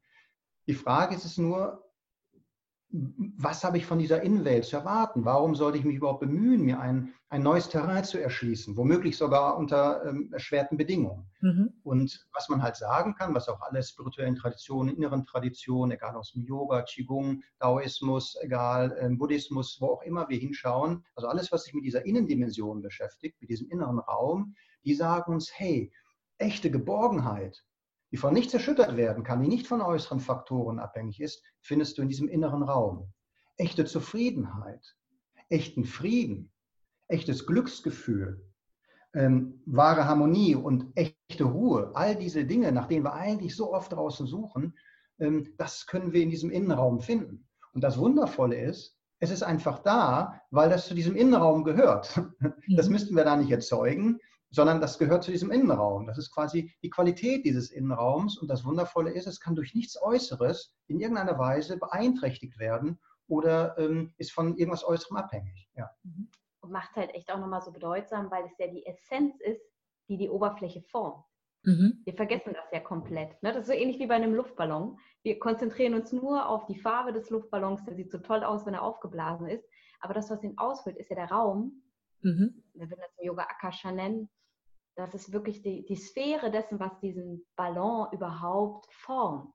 [0.66, 1.84] Die Frage ist es nur,
[3.38, 5.24] was habe ich von dieser Innenwelt zu erwarten?
[5.24, 9.56] Warum sollte ich mich überhaupt bemühen, mir ein, ein neues Terrain zu erschließen, womöglich sogar
[9.56, 11.26] unter ähm, erschwerten Bedingungen?
[11.40, 11.72] Mhm.
[11.82, 16.32] Und was man halt sagen kann, was auch alle spirituellen Traditionen, inneren Traditionen, egal aus
[16.32, 21.64] dem Yoga, Qigong, Daoismus, egal ähm, Buddhismus, wo auch immer wir hinschauen, also alles, was
[21.64, 24.54] sich mit dieser Innendimension beschäftigt, mit diesem inneren Raum,
[24.84, 25.92] die sagen uns, hey,
[26.38, 27.64] echte Geborgenheit,
[28.10, 32.02] die von nichts erschüttert werden kann, die nicht von äußeren Faktoren abhängig ist, findest du
[32.02, 33.12] in diesem inneren Raum.
[33.56, 34.96] Echte Zufriedenheit,
[35.48, 36.52] echten Frieden,
[37.08, 38.44] echtes Glücksgefühl,
[39.14, 43.92] ähm, wahre Harmonie und echte Ruhe, all diese Dinge, nach denen wir eigentlich so oft
[43.92, 44.74] draußen suchen,
[45.20, 47.46] ähm, das können wir in diesem Innenraum finden.
[47.72, 52.20] Und das Wundervolle ist, es ist einfach da, weil das zu diesem Innenraum gehört.
[52.76, 52.92] Das mhm.
[52.92, 54.18] müssten wir da nicht erzeugen,
[54.54, 56.06] sondern das gehört zu diesem Innenraum.
[56.06, 58.38] Das ist quasi die Qualität dieses Innenraums.
[58.38, 63.76] Und das Wundervolle ist, es kann durch nichts Äußeres in irgendeiner Weise beeinträchtigt werden oder
[63.78, 65.68] ähm, ist von irgendwas Äußerem abhängig.
[65.74, 65.90] Ja.
[66.04, 66.30] Mhm.
[66.60, 69.60] Und macht halt echt auch nochmal so bedeutsam, weil es ja die Essenz ist,
[70.08, 71.24] die die Oberfläche formt.
[71.64, 72.02] Mhm.
[72.04, 73.42] Wir vergessen das ja komplett.
[73.42, 73.52] Ne?
[73.52, 74.98] Das ist so ähnlich wie bei einem Luftballon.
[75.22, 78.74] Wir konzentrieren uns nur auf die Farbe des Luftballons, der sieht so toll aus, wenn
[78.74, 79.66] er aufgeblasen ist.
[80.00, 81.82] Aber das, was ihn ausfüllt, ist ja der Raum.
[82.20, 82.62] Mhm.
[82.74, 84.28] Wir würden das im Yoga Akasha nennen.
[84.96, 89.54] Das ist wirklich die, die Sphäre dessen, was diesen Ballon überhaupt formt.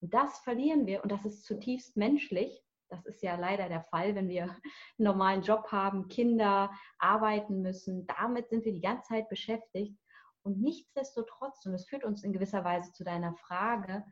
[0.00, 2.62] Und das verlieren wir und das ist zutiefst menschlich.
[2.88, 4.60] Das ist ja leider der Fall, wenn wir einen
[4.98, 8.06] normalen Job haben, Kinder arbeiten müssen.
[8.06, 9.98] Damit sind wir die ganze Zeit beschäftigt.
[10.42, 14.04] Und nichtsdestotrotz, und es führt uns in gewisser Weise zu deiner Frage,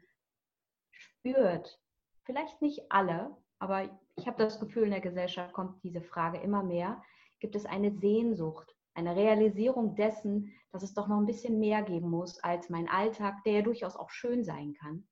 [0.90, 1.80] spürt,
[2.24, 6.64] vielleicht nicht alle, aber ich habe das Gefühl, in der Gesellschaft kommt diese Frage immer
[6.64, 7.00] mehr,
[7.38, 12.10] gibt es eine Sehnsucht, eine Realisierung dessen, dass es doch noch ein bisschen mehr geben
[12.10, 15.06] muss als mein Alltag, der ja durchaus auch schön sein kann.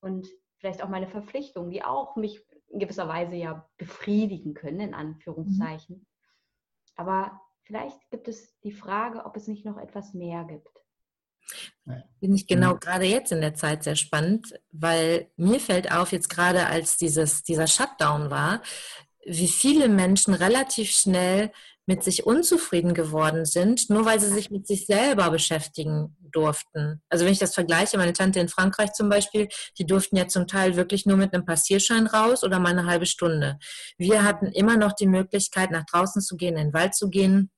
[0.00, 0.28] Und
[0.58, 5.96] vielleicht auch meine Verpflichtungen, die auch mich in gewisser Weise ja befriedigen können, in Anführungszeichen.
[5.96, 6.06] Mhm.
[6.96, 10.70] Aber Vielleicht gibt es die Frage, ob es nicht noch etwas mehr gibt.
[12.18, 12.80] Finde ich genau mhm.
[12.80, 17.42] gerade jetzt in der Zeit sehr spannend, weil mir fällt auf, jetzt gerade als dieses,
[17.42, 18.62] dieser Shutdown war,
[19.26, 21.52] wie viele Menschen relativ schnell
[21.88, 27.00] mit sich unzufrieden geworden sind, nur weil sie sich mit sich selber beschäftigen durften.
[27.08, 29.48] Also wenn ich das vergleiche, meine Tante in Frankreich zum Beispiel,
[29.78, 33.06] die durften ja zum Teil wirklich nur mit einem Passierschein raus oder mal eine halbe
[33.06, 33.58] Stunde.
[33.96, 37.50] Wir hatten immer noch die Möglichkeit, nach draußen zu gehen, in den Wald zu gehen,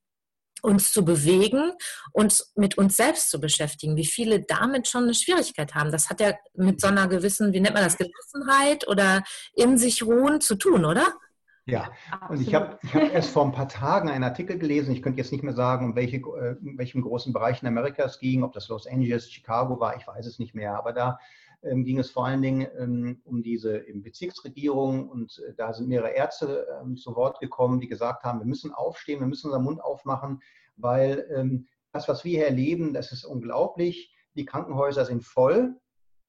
[0.63, 1.73] uns zu bewegen
[2.13, 5.91] und mit uns selbst zu beschäftigen, wie viele damit schon eine Schwierigkeit haben.
[5.91, 10.05] Das hat ja mit so einer gewissen, wie nennt man das, Gelassenheit oder in sich
[10.05, 11.15] ruhen zu tun, oder?
[11.67, 11.91] Ja,
[12.29, 15.19] und ich habe ich hab erst vor ein paar Tagen einen Artikel gelesen, ich könnte
[15.19, 18.43] jetzt nicht mehr sagen, um welche, äh, in welchem großen Bereich in Amerika es ging,
[18.43, 21.19] ob das Los Angeles, Chicago war, ich weiß es nicht mehr, aber da
[21.63, 26.11] ähm, ging es vor allen Dingen ähm, um diese Bezirksregierung und äh, da sind mehrere
[26.11, 29.83] Ärzte ähm, zu Wort gekommen, die gesagt haben, wir müssen aufstehen, wir müssen unseren Mund
[29.83, 30.41] aufmachen,
[30.77, 34.15] weil ähm, das, was wir hier erleben, das ist unglaublich.
[34.37, 35.77] Die Krankenhäuser sind voll,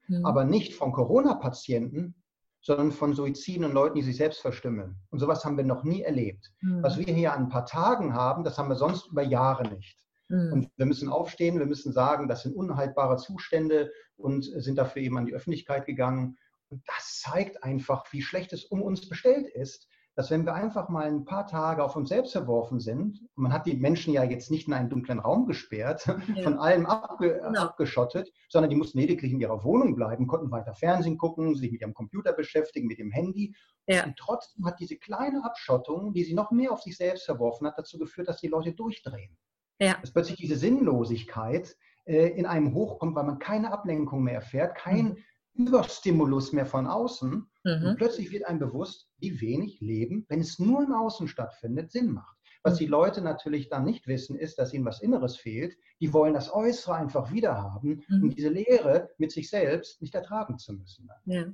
[0.08, 0.26] mhm.
[0.26, 2.21] aber nicht von Corona-Patienten,
[2.62, 4.95] sondern von Suiziden und Leuten, die sich selbst verstümmeln.
[5.10, 6.52] Und sowas haben wir noch nie erlebt.
[6.62, 6.84] Mhm.
[6.84, 9.97] Was wir hier an ein paar Tagen haben, das haben wir sonst über Jahre nicht.
[10.30, 10.54] Mhm.
[10.54, 15.17] Und wir müssen aufstehen, wir müssen sagen, das sind unhaltbare Zustände und sind dafür eben
[15.17, 16.38] an die Öffentlichkeit gegangen.
[16.69, 20.89] Und das zeigt einfach, wie schlecht es um uns bestellt ist, dass wenn wir einfach
[20.89, 24.52] mal ein paar Tage auf uns selbst verworfen sind, man hat die Menschen ja jetzt
[24.52, 26.43] nicht in einen dunklen Raum gesperrt, ja.
[26.43, 27.62] von allem abge genau.
[27.62, 31.82] abgeschottet, sondern die mussten lediglich in ihrer Wohnung bleiben, konnten weiter Fernsehen gucken, sich mit
[31.82, 33.56] ihrem Computer beschäftigen, mit dem Handy.
[33.88, 34.06] Ja.
[34.06, 37.78] Und trotzdem hat diese kleine Abschottung, die sie noch mehr auf sich selbst verworfen hat,
[37.78, 39.38] dazu geführt, dass die Leute durchdrehen.
[39.80, 39.97] Ja.
[40.02, 45.17] Dass plötzlich diese Sinnlosigkeit äh, in einem hochkommt, weil man keine Ablenkung mehr erfährt, kein
[45.54, 45.67] mhm.
[45.67, 47.51] Überstimulus mehr von außen.
[47.63, 47.86] Mhm.
[47.86, 52.12] Und plötzlich wird einem bewusst, wie wenig Leben, wenn es nur im Außen stattfindet, Sinn
[52.12, 52.38] macht.
[52.63, 52.80] Was mhm.
[52.80, 55.78] die Leute natürlich dann nicht wissen, ist, dass ihnen was Inneres fehlt.
[56.00, 58.24] Die wollen das Äußere einfach wiederhaben, mhm.
[58.24, 61.10] um diese Leere mit sich selbst nicht ertragen zu müssen.
[61.26, 61.45] Ja.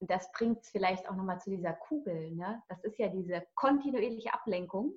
[0.00, 2.32] Das bringt es vielleicht auch nochmal zu dieser Kugel.
[2.32, 2.60] Ne?
[2.68, 4.96] Das ist ja diese kontinuierliche Ablenkung,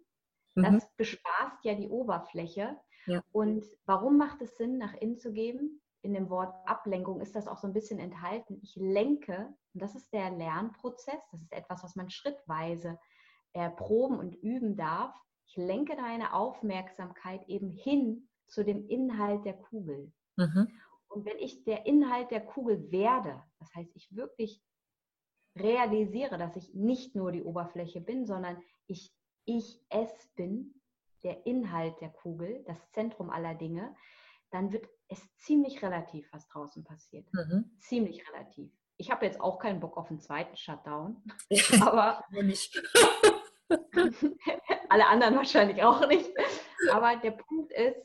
[0.55, 0.81] das mhm.
[0.97, 2.77] bespaßt ja die Oberfläche.
[3.07, 3.21] Ja.
[3.31, 5.81] Und warum macht es Sinn, nach innen zu geben?
[6.06, 8.60] In dem Wort Ablenkung ist das auch so ein bisschen enthalten.
[8.62, 13.00] Ich lenke, und das ist der Lernprozess, das ist etwas, was man schrittweise
[13.54, 15.15] erproben und üben darf.
[15.48, 20.13] Ich lenke deine Aufmerksamkeit eben hin zu dem Inhalt der Kugel.
[20.36, 20.70] Mhm.
[21.08, 24.62] Und wenn ich der Inhalt der Kugel werde, das heißt, ich wirklich
[25.56, 29.12] realisiere, dass ich nicht nur die Oberfläche bin, sondern ich
[29.46, 30.82] ich es bin,
[31.24, 33.96] der Inhalt der Kugel, das Zentrum aller Dinge,
[34.52, 37.28] dann wird es ziemlich relativ, was draußen passiert.
[37.34, 37.72] Mhm.
[37.80, 38.72] Ziemlich relativ.
[38.98, 41.22] Ich habe jetzt auch keinen Bock auf einen zweiten Shutdown,
[41.82, 42.24] aber
[44.89, 46.30] alle anderen wahrscheinlich auch nicht.
[46.91, 48.00] Aber der Punkt ist,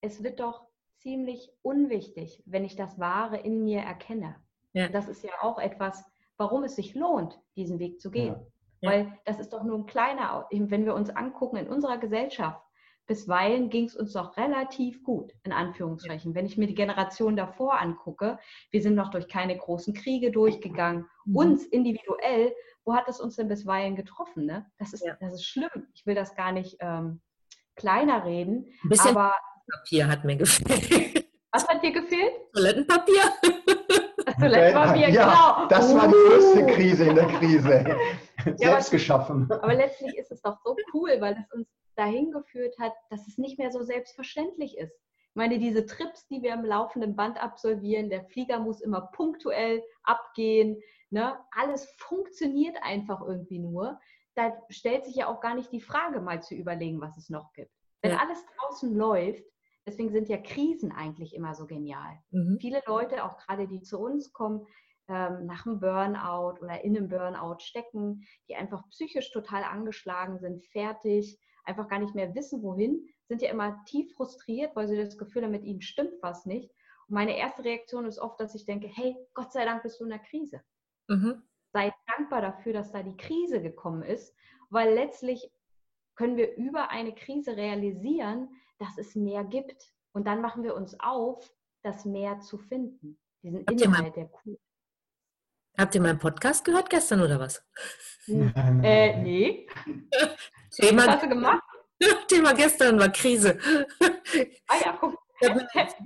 [0.00, 0.66] es wird doch
[0.98, 4.36] ziemlich unwichtig, wenn ich das Wahre in mir erkenne.
[4.72, 4.88] Ja.
[4.88, 6.04] Das ist ja auch etwas,
[6.36, 8.34] warum es sich lohnt, diesen Weg zu gehen.
[8.34, 8.46] Ja.
[8.80, 8.90] Ja.
[8.90, 12.60] Weil das ist doch nur ein kleiner, wenn wir uns angucken in unserer Gesellschaft,
[13.06, 16.34] bisweilen ging es uns doch relativ gut, in Anführungszeichen.
[16.34, 18.38] Wenn ich mir die Generation davor angucke,
[18.70, 21.06] wir sind noch durch keine großen Kriege durchgegangen.
[21.24, 21.36] Mhm.
[21.36, 24.46] Uns individuell, wo hat es uns denn bisweilen getroffen?
[24.46, 24.66] Ne?
[24.78, 25.16] Das, ist, ja.
[25.20, 25.86] das ist schlimm.
[25.94, 27.20] Ich will das gar nicht ähm,
[27.76, 28.66] kleiner reden.
[28.82, 29.34] Ein bisschen aber
[29.70, 31.26] Papier hat mir gefehlt.
[31.52, 32.32] Was hat dir gefehlt?
[32.52, 33.22] Toilettenpapier.
[34.38, 35.68] Toilettenpapier, ja, genau.
[35.68, 37.96] Das war die größte Krise in der Krise.
[38.56, 39.50] Selbst ja, geschaffen.
[39.50, 43.38] Aber letztlich ist es doch so cool, weil es uns dahin geführt hat, dass es
[43.38, 44.92] nicht mehr so selbstverständlich ist.
[44.92, 49.82] Ich meine, diese Trips, die wir im laufenden Band absolvieren, der Flieger muss immer punktuell
[50.02, 50.80] abgehen,
[51.10, 51.38] ne?
[51.50, 53.98] alles funktioniert einfach irgendwie nur.
[54.34, 57.52] Da stellt sich ja auch gar nicht die Frage, mal zu überlegen, was es noch
[57.52, 57.70] gibt.
[58.02, 58.18] Wenn ja.
[58.18, 59.44] alles draußen läuft,
[59.86, 62.18] Deswegen sind ja Krisen eigentlich immer so genial.
[62.32, 62.58] Mhm.
[62.60, 64.66] Viele Leute, auch gerade die zu uns kommen,
[65.08, 70.64] ähm, nach einem Burnout oder in einem Burnout stecken, die einfach psychisch total angeschlagen sind,
[70.64, 75.18] fertig, einfach gar nicht mehr wissen, wohin, sind ja immer tief frustriert, weil sie das
[75.18, 76.70] Gefühl haben, mit ihnen stimmt was nicht.
[77.08, 80.04] Und meine erste Reaktion ist oft, dass ich denke, hey, Gott sei Dank bist du
[80.04, 80.62] in der Krise.
[81.08, 81.42] Mhm.
[81.72, 84.34] Sei dankbar dafür, dass da die Krise gekommen ist,
[84.70, 85.50] weil letztlich
[86.14, 89.92] können wir über eine Krise realisieren, dass es mehr gibt.
[90.12, 93.18] Und dann machen wir uns auf, das Mehr zu finden.
[93.42, 94.56] Diesen Habt Inhalt der Kuh.
[95.78, 97.62] Habt ihr meinen Podcast gehört gestern oder was?
[98.28, 99.66] Äh, nee.
[100.70, 101.62] Thema, was hast du gemacht?
[102.28, 103.58] Thema gestern war Krise.
[104.68, 105.14] Ah ja, guck.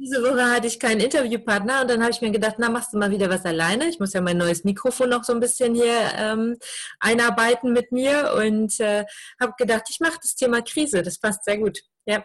[0.01, 2.99] Diese Woche hatte ich keinen Interviewpartner und dann habe ich mir gedacht, na, machst du
[2.99, 3.89] mal wieder was alleine.
[3.89, 6.57] Ich muss ja mein neues Mikrofon noch so ein bisschen hier ähm,
[6.99, 9.05] einarbeiten mit mir und äh,
[9.41, 11.03] habe gedacht, ich mache das Thema Krise.
[11.03, 11.79] Das passt sehr gut.
[12.07, 12.25] Ja.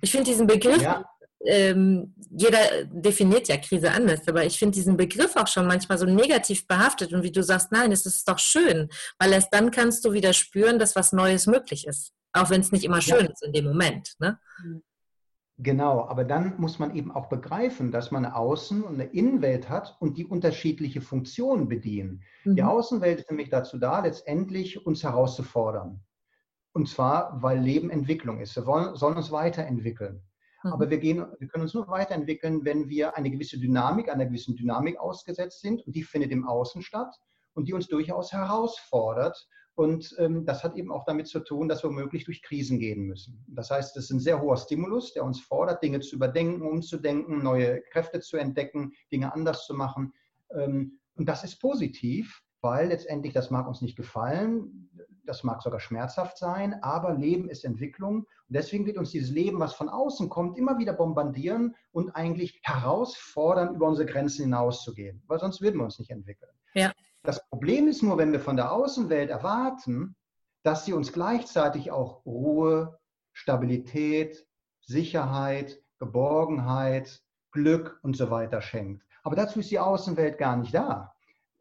[0.00, 1.04] Ich finde diesen Begriff, ja.
[1.44, 6.06] Ähm, jeder definiert ja Krise anders, aber ich finde diesen Begriff auch schon manchmal so
[6.06, 10.04] negativ behaftet und wie du sagst, nein, es ist doch schön, weil erst dann kannst
[10.04, 12.12] du wieder spüren, dass was Neues möglich ist.
[12.32, 13.30] Auch wenn es nicht immer schön ja.
[13.30, 14.14] ist in dem Moment.
[14.18, 14.38] Ne?
[14.62, 14.82] Mhm.
[15.62, 19.68] Genau, aber dann muss man eben auch begreifen, dass man eine Außen- und eine Innenwelt
[19.68, 22.22] hat und die unterschiedliche Funktionen bedienen.
[22.44, 22.56] Mhm.
[22.56, 26.00] Die Außenwelt ist nämlich dazu da, letztendlich uns herauszufordern.
[26.72, 28.56] Und zwar, weil Leben Entwicklung ist.
[28.56, 30.22] Wir wollen, sollen uns weiterentwickeln.
[30.62, 30.72] Mhm.
[30.72, 34.56] Aber wir, gehen, wir können uns nur weiterentwickeln, wenn wir eine gewisse Dynamik, einer gewissen
[34.56, 35.86] Dynamik ausgesetzt sind.
[35.86, 37.14] Und die findet im Außen statt
[37.54, 39.48] und die uns durchaus herausfordert
[39.80, 43.06] und ähm, das hat eben auch damit zu tun, dass wir womöglich durch Krisen gehen
[43.06, 43.42] müssen.
[43.48, 47.42] Das heißt, es ist ein sehr hoher Stimulus, der uns fordert, Dinge zu überdenken, umzudenken,
[47.42, 50.12] neue Kräfte zu entdecken, Dinge anders zu machen.
[50.54, 54.90] Ähm, und das ist positiv, weil letztendlich, das mag uns nicht gefallen,
[55.24, 58.26] das mag sogar schmerzhaft sein, aber Leben ist Entwicklung.
[58.50, 62.58] Und deswegen wird uns dieses Leben, was von außen kommt, immer wieder bombardieren und eigentlich
[62.64, 66.50] herausfordern, über unsere Grenzen hinauszugehen, weil sonst würden wir uns nicht entwickeln.
[66.74, 66.90] Ja.
[67.22, 70.16] Das Problem ist nur, wenn wir von der Außenwelt erwarten,
[70.64, 72.98] dass sie uns gleichzeitig auch Ruhe,
[73.32, 74.44] Stabilität,
[74.80, 79.06] Sicherheit, Geborgenheit, Glück und so weiter schenkt.
[79.22, 81.14] Aber dazu ist die Außenwelt gar nicht da.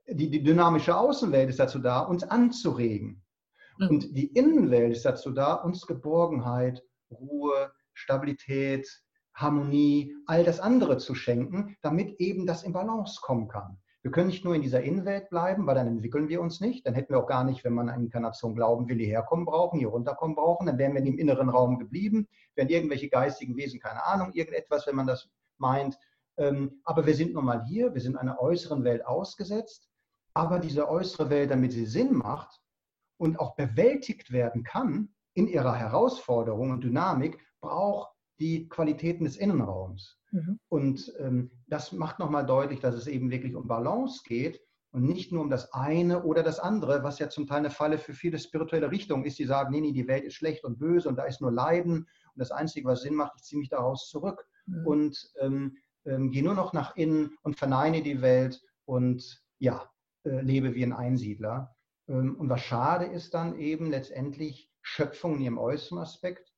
[0.07, 3.21] Die, die dynamische Außenwelt ist dazu da, uns anzuregen.
[3.79, 3.87] Mhm.
[3.87, 8.87] Und die Innenwelt ist dazu da, uns Geborgenheit, Ruhe, Stabilität,
[9.33, 13.77] Harmonie, all das andere zu schenken, damit eben das in Balance kommen kann.
[14.01, 16.85] Wir können nicht nur in dieser Innenwelt bleiben, weil dann entwickeln wir uns nicht.
[16.85, 19.79] Dann hätten wir auch gar nicht, wenn man an Inkarnation glauben will, hierher kommen brauchen,
[19.79, 20.67] hier runterkommen brauchen.
[20.67, 24.95] Dann wären wir im inneren Raum geblieben, wären irgendwelche geistigen Wesen, keine Ahnung, irgendetwas, wenn
[24.95, 25.97] man das meint.
[26.37, 29.89] Ähm, aber wir sind nun mal hier, wir sind einer äußeren Welt ausgesetzt.
[30.33, 32.61] Aber diese äußere Welt, damit sie Sinn macht
[33.19, 40.17] und auch bewältigt werden kann in ihrer Herausforderung und Dynamik, braucht die Qualitäten des Innenraums.
[40.31, 40.59] Mhm.
[40.69, 45.31] Und ähm, das macht nochmal deutlich, dass es eben wirklich um Balance geht und nicht
[45.31, 48.39] nur um das eine oder das andere, was ja zum Teil eine Falle für viele
[48.39, 51.25] spirituelle Richtungen ist, die sagen, nee, nee, die Welt ist schlecht und böse und da
[51.25, 54.87] ist nur Leiden und das Einzige, was Sinn macht, ich ziehe mich daraus zurück mhm.
[54.87, 59.89] und ähm, ähm, gehe nur noch nach innen und verneine die Welt und ja,
[60.23, 61.75] äh, lebe wie ein Einsiedler.
[62.09, 66.53] Ähm, und was schade ist dann eben letztendlich Schöpfung in ihrem äußeren Aspekt,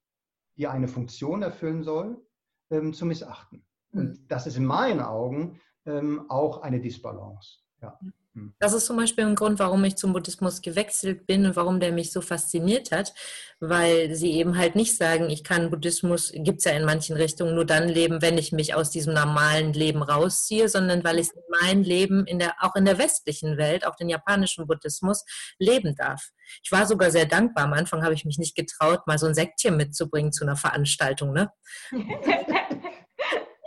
[0.58, 2.26] die eine Funktion erfüllen soll,
[2.72, 3.66] ähm, zu missachten.
[3.92, 4.28] Und hm.
[4.28, 7.60] das ist in meinen Augen ähm, auch eine Disbalance.
[7.82, 8.00] Ja.
[8.34, 8.54] Hm.
[8.60, 11.92] Das ist zum Beispiel ein Grund, warum ich zum Buddhismus gewechselt bin und warum der
[11.92, 13.14] mich so fasziniert hat,
[13.60, 17.56] weil sie eben halt nicht sagen, ich kann Buddhismus, gibt es ja in manchen Richtungen,
[17.56, 21.28] nur dann leben, wenn ich mich aus diesem normalen Leben rausziehe, sondern weil ich
[21.62, 25.26] mein Leben in der, auch in der westlichen Welt, auch den japanischen Buddhismus,
[25.60, 26.30] leben darf.
[26.64, 27.66] Ich war sogar sehr dankbar.
[27.66, 31.34] Am Anfang habe ich mich nicht getraut, mal so ein Säckchen mitzubringen zu einer Veranstaltung.
[31.34, 31.52] Ne?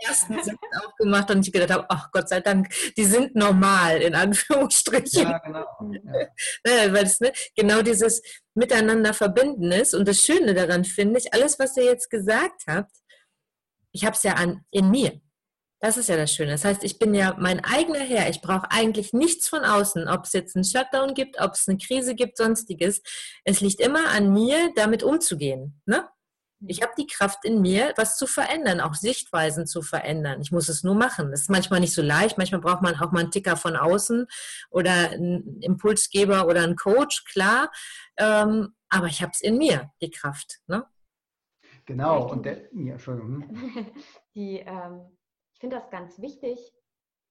[0.07, 4.15] ersten Sekt aufgemacht und ich gedacht habe, ach Gott sei Dank, die sind normal, in
[4.15, 5.23] Anführungsstrichen.
[5.23, 5.65] Ja, genau.
[6.65, 6.93] Ja.
[6.93, 8.21] Weil es ne, genau dieses
[8.53, 9.93] Miteinander verbinden ist.
[9.93, 12.91] Und das Schöne daran finde ich, alles, was ihr jetzt gesagt habt,
[13.91, 15.21] ich habe es ja an, in mir.
[15.81, 16.51] Das ist ja das Schöne.
[16.51, 18.29] Das heißt, ich bin ja mein eigener Herr.
[18.29, 21.77] Ich brauche eigentlich nichts von außen, ob es jetzt einen Shutdown gibt, ob es eine
[21.77, 23.01] Krise gibt, sonstiges.
[23.43, 25.81] Es liegt immer an mir, damit umzugehen.
[25.85, 26.07] Ne?
[26.67, 30.41] Ich habe die Kraft in mir, was zu verändern, auch Sichtweisen zu verändern.
[30.41, 31.31] Ich muss es nur machen.
[31.31, 32.37] Das ist manchmal nicht so leicht.
[32.37, 34.27] Manchmal braucht man auch mal einen Ticker von außen
[34.69, 37.71] oder einen Impulsgeber oder einen Coach, klar.
[38.17, 40.59] Ähm, aber ich habe es in mir, die Kraft.
[40.67, 40.85] Ne?
[41.85, 42.29] Genau.
[42.31, 43.43] Und der, ja, Entschuldigung.
[44.35, 45.17] Die, ähm,
[45.53, 46.59] ich finde das ganz wichtig,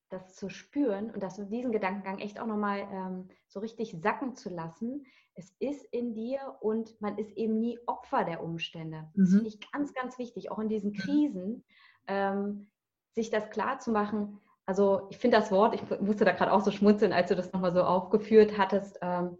[0.09, 4.49] das zu spüren und das, diesen Gedankengang echt auch nochmal ähm, so richtig sacken zu
[4.49, 5.05] lassen.
[5.35, 9.09] Es ist in dir und man ist eben nie Opfer der Umstände.
[9.15, 9.35] Das mhm.
[9.35, 11.63] finde ich ganz, ganz wichtig, auch in diesen Krisen,
[12.07, 12.67] ähm,
[13.13, 14.39] sich das klar zu machen.
[14.65, 17.53] Also ich finde das Wort, ich musste da gerade auch so schmunzeln, als du das
[17.53, 18.97] nochmal so aufgeführt hattest.
[19.01, 19.37] Ähm,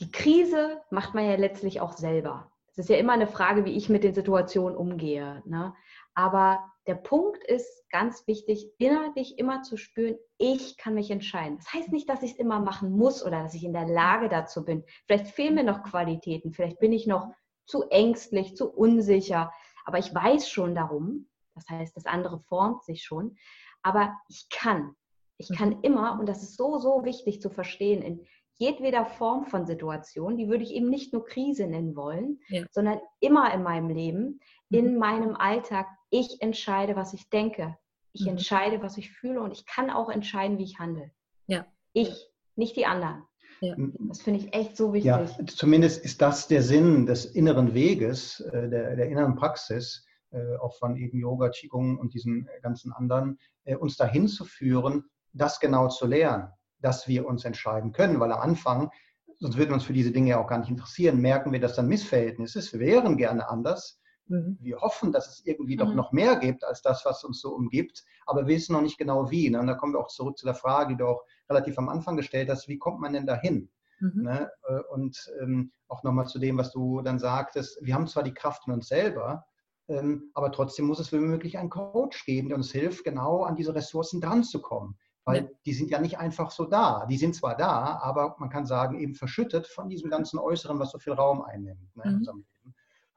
[0.00, 2.51] die Krise macht man ja letztlich auch selber.
[2.72, 5.42] Es ist ja immer eine Frage, wie ich mit den Situationen umgehe.
[5.44, 5.74] Ne?
[6.14, 11.58] Aber der Punkt ist ganz wichtig, innerlich immer zu spüren, ich kann mich entscheiden.
[11.58, 14.28] Das heißt nicht, dass ich es immer machen muss oder dass ich in der Lage
[14.28, 14.84] dazu bin.
[15.06, 17.28] Vielleicht fehlen mir noch Qualitäten, vielleicht bin ich noch
[17.66, 19.52] zu ängstlich, zu unsicher,
[19.84, 21.28] aber ich weiß schon darum.
[21.54, 23.36] Das heißt, das andere formt sich schon.
[23.82, 24.96] Aber ich kann.
[25.36, 25.78] Ich kann mhm.
[25.82, 28.26] immer, und das ist so, so wichtig zu verstehen, in
[28.62, 32.64] jedweder Form von Situation, die würde ich eben nicht nur Krise nennen wollen, ja.
[32.70, 34.40] sondern immer in meinem Leben,
[34.70, 34.98] in mhm.
[34.98, 37.76] meinem Alltag ich entscheide, was ich denke.
[38.12, 38.32] Ich mhm.
[38.32, 41.10] entscheide, was ich fühle und ich kann auch entscheiden, wie ich handle.
[41.48, 41.66] Ja.
[41.92, 43.24] Ich, nicht die anderen.
[43.60, 43.74] Ja.
[44.08, 45.06] Das finde ich echt so wichtig.
[45.06, 50.56] Ja, zumindest ist das der Sinn des inneren Weges, äh, der, der inneren Praxis, äh,
[50.56, 55.58] auch von eben Yoga, Qigong und diesen ganzen anderen, äh, uns dahin zu führen, das
[55.58, 56.48] genau zu lernen,
[56.82, 58.90] dass wir uns entscheiden können, weil am Anfang,
[59.38, 61.76] sonst würden wir uns für diese Dinge ja auch gar nicht interessieren, merken wir, dass
[61.76, 62.72] dann Missverhältnis ist.
[62.72, 64.02] Wir wären gerne anders,
[64.32, 64.58] Mhm.
[64.60, 65.80] Wir hoffen, dass es irgendwie mhm.
[65.80, 68.98] doch noch mehr gibt als das, was uns so umgibt, aber wir wissen noch nicht
[68.98, 69.50] genau wie.
[69.50, 69.60] Ne?
[69.60, 72.16] Und da kommen wir auch zurück zu der Frage, die du auch relativ am Anfang
[72.16, 73.70] gestellt hast, wie kommt man denn dahin?
[74.00, 74.22] Mhm.
[74.22, 74.50] Ne?
[74.66, 78.34] Äh, und ähm, auch nochmal zu dem, was du dann sagtest, wir haben zwar die
[78.34, 79.44] Kraft in uns selber,
[79.88, 83.74] ähm, aber trotzdem muss es womöglich einen Coach geben, der uns hilft, genau an diese
[83.74, 84.96] Ressourcen dran zu kommen.
[85.24, 85.48] Weil ja.
[85.66, 87.06] die sind ja nicht einfach so da.
[87.06, 90.90] Die sind zwar da, aber man kann sagen, eben verschüttet von diesem ganzen Äußeren, was
[90.90, 92.16] so viel Raum einnimmt ne, in mhm.
[92.18, 92.74] unserem Leben.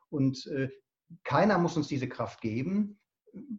[0.10, 0.70] Und äh,
[1.24, 3.00] keiner muss uns diese Kraft geben.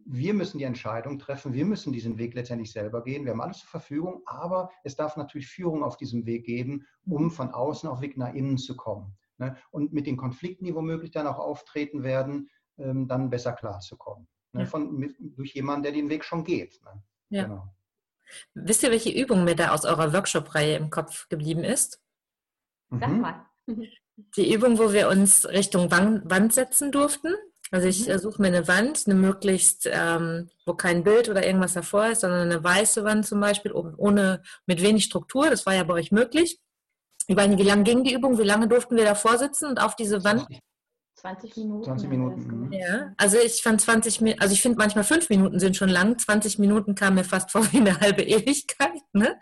[0.05, 1.53] Wir müssen die Entscheidung treffen.
[1.53, 3.25] Wir müssen diesen Weg letztendlich selber gehen.
[3.25, 7.29] Wir haben alles zur Verfügung, aber es darf natürlich Führung auf diesem Weg geben, um
[7.29, 9.17] von außen auf Weg nach innen zu kommen.
[9.37, 9.55] Ne?
[9.69, 14.27] Und mit den Konflikten, die womöglich dann auch auftreten werden, ähm, dann besser klarzukommen.
[14.53, 14.65] Ne?
[14.65, 16.81] Von, durch jemanden, der den Weg schon geht.
[16.83, 17.03] Ne?
[17.29, 17.43] Ja.
[17.43, 17.73] Genau.
[18.53, 21.99] Wisst ihr, welche Übung mir da aus eurer Workshop-Reihe im Kopf geblieben ist?
[22.89, 23.21] Sag mhm.
[23.21, 23.45] mal.
[24.35, 27.35] Die Übung, wo wir uns Richtung Wand setzen durften.
[27.71, 28.13] Also ich mhm.
[28.13, 32.21] Äh, suche mir eine Wand, eine möglichst, ähm, wo kein Bild oder irgendwas davor ist,
[32.21, 35.49] sondern eine weiße Wand zum Beispiel, ohne, mit wenig Struktur.
[35.49, 36.59] Das war ja bei euch möglich.
[37.27, 38.37] Ich weiß nicht, wie lange ging die Übung?
[38.37, 40.47] Wie lange durften wir davor sitzen und auf diese Wand
[41.17, 41.83] 20 Minuten.
[41.83, 42.71] 20 Minuten.
[42.71, 46.17] Ja, also ich fand 20 Minuten, also ich finde manchmal fünf Minuten sind schon lang.
[46.17, 49.01] 20 Minuten kam mir fast vor wie eine halbe Ewigkeit.
[49.13, 49.39] Ne?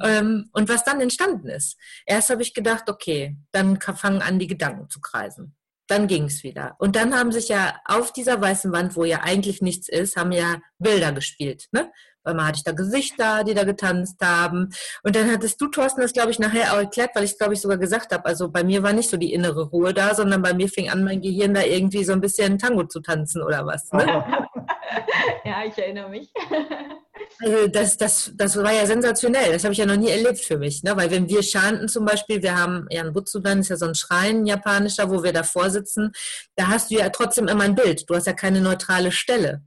[0.00, 1.76] Ähm, und was dann entstanden ist.
[2.06, 5.54] Erst habe ich gedacht, okay, dann fangen an, die Gedanken zu kreisen.
[5.88, 6.76] Dann ging es wieder.
[6.78, 10.32] Und dann haben sich ja auf dieser weißen Wand, wo ja eigentlich nichts ist, haben
[10.32, 11.66] ja Bilder gespielt.
[11.72, 11.90] Ne?
[12.24, 14.70] weil mal hatte ich da Gesichter, die da getanzt haben.
[15.02, 17.54] Und dann hattest du, Thorsten, das glaube ich nachher auch erklärt, weil ich es glaube
[17.54, 18.24] ich sogar gesagt habe.
[18.26, 21.04] Also bei mir war nicht so die innere Ruhe da, sondern bei mir fing an,
[21.04, 23.90] mein Gehirn da irgendwie so ein bisschen Tango zu tanzen oder was.
[23.92, 24.06] Ne?
[25.44, 26.32] ja, ich erinnere mich.
[27.40, 29.52] Also das, das, das war ja sensationell.
[29.52, 30.82] Das habe ich ja noch nie erlebt für mich.
[30.82, 30.96] Ne?
[30.96, 33.94] Weil wenn wir chanten zum Beispiel, wir haben ja ein Butsudan, ist ja so ein
[33.94, 36.12] Schrein japanischer, wo wir davor sitzen,
[36.56, 38.08] da hast du ja trotzdem immer ein Bild.
[38.08, 39.62] Du hast ja keine neutrale Stelle.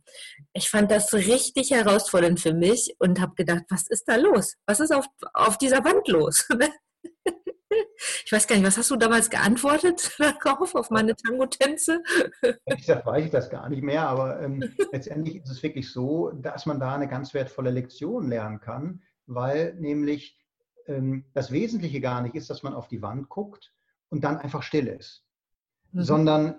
[0.54, 4.56] Ich fand das richtig herausfordernd für mich und habe gedacht, was ist da los?
[4.66, 6.48] Was ist auf, auf dieser Wand los?
[8.26, 12.02] Ich weiß gar nicht, was hast du damals geantwortet darauf, auf meine Tango-Tänze?
[12.66, 16.32] Ich gesagt, weiß ich das gar nicht mehr, aber ähm, letztendlich ist es wirklich so,
[16.32, 20.40] dass man da eine ganz wertvolle Lektion lernen kann, weil nämlich
[20.88, 23.74] ähm, das Wesentliche gar nicht ist, dass man auf die Wand guckt
[24.10, 25.26] und dann einfach still ist,
[25.92, 26.04] mhm.
[26.04, 26.56] sondern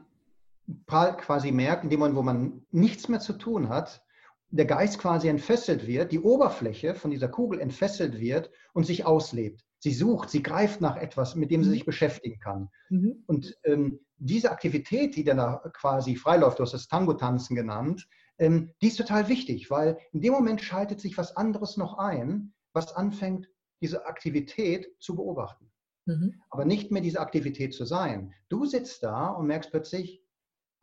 [0.87, 4.03] quasi merkt, in dem Moment, wo man nichts mehr zu tun hat,
[4.51, 9.66] der Geist quasi entfesselt wird, die Oberfläche von dieser Kugel entfesselt wird und sich auslebt.
[9.79, 11.75] Sie sucht, sie greift nach etwas, mit dem sie mhm.
[11.75, 12.71] sich beschäftigen kann.
[12.89, 13.23] Mhm.
[13.27, 18.09] Und ähm, diese Aktivität, die dann da quasi freiläuft, du hast das Tango-Tanzen genannt,
[18.39, 22.53] ähm, die ist total wichtig, weil in dem Moment schaltet sich was anderes noch ein,
[22.73, 23.49] was anfängt,
[23.81, 25.71] diese Aktivität zu beobachten.
[26.07, 26.41] Mhm.
[26.51, 28.33] Aber nicht mehr diese Aktivität zu sein.
[28.49, 30.23] Du sitzt da und merkst plötzlich,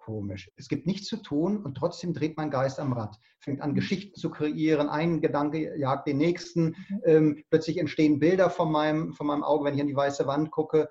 [0.04, 0.52] komisch.
[0.58, 3.74] Es gibt nichts zu tun und trotzdem dreht mein Geist am Rad, fängt an.
[3.74, 7.02] Geschichten zu kreieren, ein Gedanke jagt den nächsten, mhm.
[7.06, 10.52] ähm, plötzlich entstehen Bilder von meinem, von meinem Auge, wenn ich an die weiße Wand
[10.52, 10.90] gucke.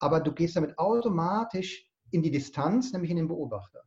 [0.00, 3.82] Aber du gehst damit automatisch in die Distanz, nämlich in den Beobachter.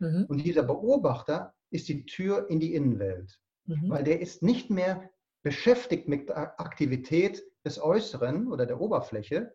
[0.00, 0.26] Mhm.
[0.28, 3.88] Und dieser Beobachter ist die Tür in die Innenwelt, mhm.
[3.88, 5.08] weil der ist nicht mehr
[5.42, 9.54] beschäftigt mit der Aktivität des Äußeren oder der Oberfläche,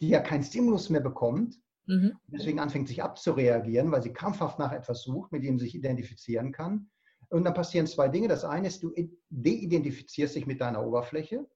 [0.00, 2.16] die ja keinen Stimulus mehr bekommt, Mhm.
[2.28, 6.52] Deswegen anfängt sich abzureagieren, weil sie krampfhaft nach etwas sucht, mit dem sie sich identifizieren
[6.52, 6.90] kann.
[7.28, 8.28] Und dann passieren zwei Dinge.
[8.28, 8.92] Das eine ist, du
[9.30, 11.48] deidentifizierst dich mit deiner Oberfläche,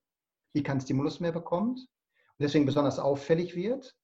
[0.55, 3.95] die keinen Stimulus mehr bekommt und deswegen besonders auffällig wird.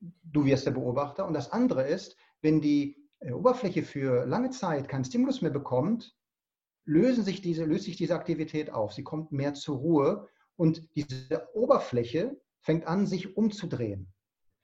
[0.00, 1.26] Du wirst der Beobachter.
[1.26, 6.16] Und das andere ist, wenn die äh, Oberfläche für lange Zeit keinen Stimulus mehr bekommt,
[6.84, 8.92] lösen sich diese, löst sich diese Aktivität auf.
[8.92, 14.12] Sie kommt mehr zur Ruhe und diese Oberfläche fängt an, sich umzudrehen.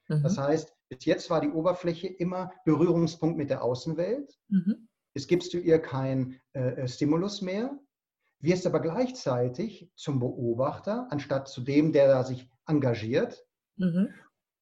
[0.07, 0.23] Mhm.
[0.23, 4.37] Das heißt, bis jetzt war die Oberfläche immer Berührungspunkt mit der Außenwelt.
[4.47, 4.87] Mhm.
[5.13, 7.77] Jetzt gibst du ihr keinen äh, äh, Stimulus mehr,
[8.39, 13.43] wirst aber gleichzeitig zum Beobachter, anstatt zu dem, der da sich engagiert.
[13.77, 14.09] Mhm.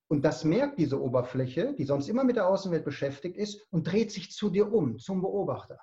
[0.07, 4.11] Und das merkt diese Oberfläche, die sonst immer mit der Außenwelt beschäftigt ist, und dreht
[4.11, 5.79] sich zu dir um, zum Beobachter.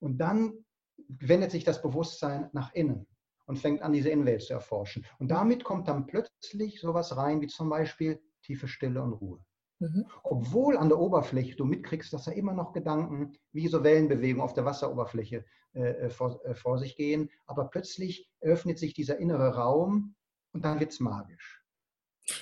[0.00, 0.64] Und dann
[1.08, 3.06] wendet sich das Bewusstsein nach innen
[3.46, 5.06] und fängt an, diese Innenwelt zu erforschen.
[5.18, 8.20] Und damit kommt dann plötzlich sowas rein, wie zum Beispiel
[8.50, 9.38] tiefe Stille und Ruhe.
[9.78, 10.06] Mhm.
[10.24, 14.54] Obwohl an der Oberfläche du mitkriegst, dass da immer noch Gedanken wie so Wellenbewegungen auf
[14.54, 15.44] der Wasseroberfläche
[15.74, 20.16] äh, äh vor, äh, vor sich gehen, aber plötzlich öffnet sich dieser innere Raum
[20.52, 21.64] und dann wird es magisch.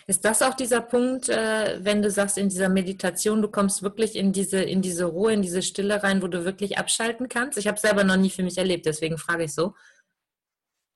[0.06, 4.16] Ist das auch dieser Punkt, äh, wenn du sagst, in dieser Meditation, du kommst wirklich
[4.16, 7.58] in diese, in diese Ruhe, in diese Stille rein, wo du wirklich abschalten kannst?
[7.58, 9.74] Ich habe es selber noch nie für mich erlebt, deswegen frage ich so.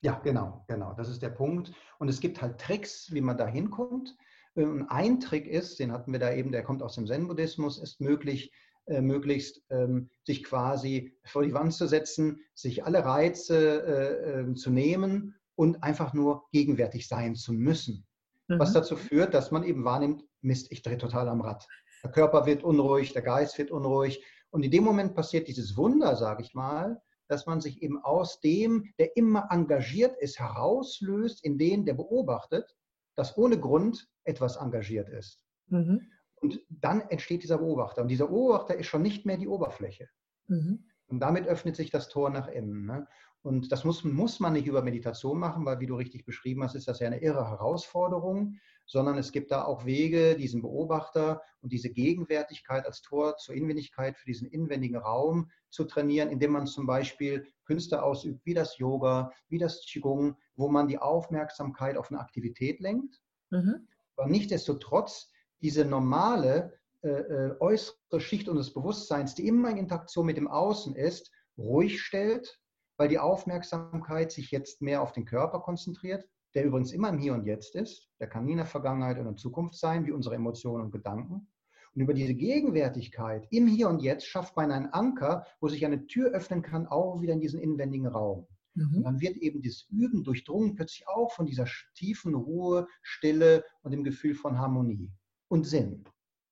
[0.02, 0.94] Ja, genau, genau.
[0.94, 1.72] Das ist der Punkt.
[1.98, 4.16] Und es gibt halt Tricks, wie man da hinkommt.
[4.56, 8.00] Ähm, ein Trick ist, den hatten wir da eben, der kommt aus dem Zen-Buddhismus, ist
[8.00, 8.52] möglich,
[8.86, 14.54] äh, möglichst ähm, sich quasi vor die Wand zu setzen, sich alle Reize äh, äh,
[14.54, 18.06] zu nehmen und einfach nur gegenwärtig sein zu müssen
[18.52, 18.58] mhm.
[18.58, 21.66] was dazu führt, dass man eben wahrnimmt, Mist, ich drehe total am Rad.
[22.02, 24.24] Der Körper wird unruhig, der Geist wird unruhig.
[24.50, 28.40] Und in dem Moment passiert dieses Wunder, sage ich mal, dass man sich eben aus
[28.40, 32.74] dem, der immer engagiert ist, herauslöst, in den, der beobachtet,
[33.14, 35.42] dass ohne Grund etwas engagiert ist.
[35.66, 36.10] Mhm.
[36.36, 38.02] Und dann entsteht dieser Beobachter.
[38.02, 40.08] Und dieser Beobachter ist schon nicht mehr die Oberfläche.
[40.48, 40.84] Mhm.
[41.06, 42.86] Und damit öffnet sich das Tor nach innen.
[42.86, 43.06] Ne?
[43.42, 46.74] Und das muss, muss man nicht über Meditation machen, weil, wie du richtig beschrieben hast,
[46.74, 51.72] ist das ja eine irre Herausforderung, sondern es gibt da auch Wege, diesen Beobachter und
[51.72, 56.86] diese Gegenwärtigkeit als Tor zur Inwendigkeit für diesen inwendigen Raum zu trainieren, indem man zum
[56.86, 62.20] Beispiel Künste ausübt, wie das Yoga, wie das Qigong, wo man die Aufmerksamkeit auf eine
[62.20, 63.20] Aktivität lenkt.
[63.50, 63.88] Mhm.
[64.16, 65.30] Aber nichtsdestotrotz
[65.60, 70.94] diese normale äh, äh äußere Schicht unseres Bewusstseins, die immer in Interaktion mit dem Außen
[70.96, 72.58] ist, ruhig stellt
[73.02, 76.24] weil die Aufmerksamkeit sich jetzt mehr auf den Körper konzentriert,
[76.54, 78.10] der übrigens immer im Hier und Jetzt ist.
[78.20, 81.48] Der kann nie in der Vergangenheit oder in Zukunft sein, wie unsere Emotionen und Gedanken.
[81.94, 86.06] Und über diese Gegenwärtigkeit im Hier und Jetzt schafft man einen Anker, wo sich eine
[86.06, 88.46] Tür öffnen kann, auch wieder in diesen inwendigen Raum.
[88.74, 88.96] Mhm.
[88.96, 93.92] Und dann wird eben das Üben durchdrungen plötzlich auch von dieser tiefen Ruhe, Stille und
[93.92, 95.12] dem Gefühl von Harmonie
[95.48, 96.04] und Sinn.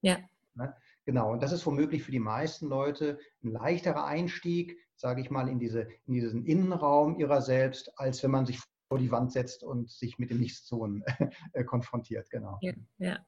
[0.03, 0.19] Ja.
[0.55, 0.75] Ne?
[1.07, 5.49] Genau, und das ist womöglich für die meisten Leute ein leichterer Einstieg, sage ich mal,
[5.49, 8.61] in, diese, in diesen Innenraum ihrer selbst, als wenn man sich
[8.91, 11.05] vor die Wand setzt und sich mit dem Nichtstun
[11.53, 12.29] äh, konfrontiert.
[12.29, 12.59] Genau.
[12.61, 13.19] Ja, ja.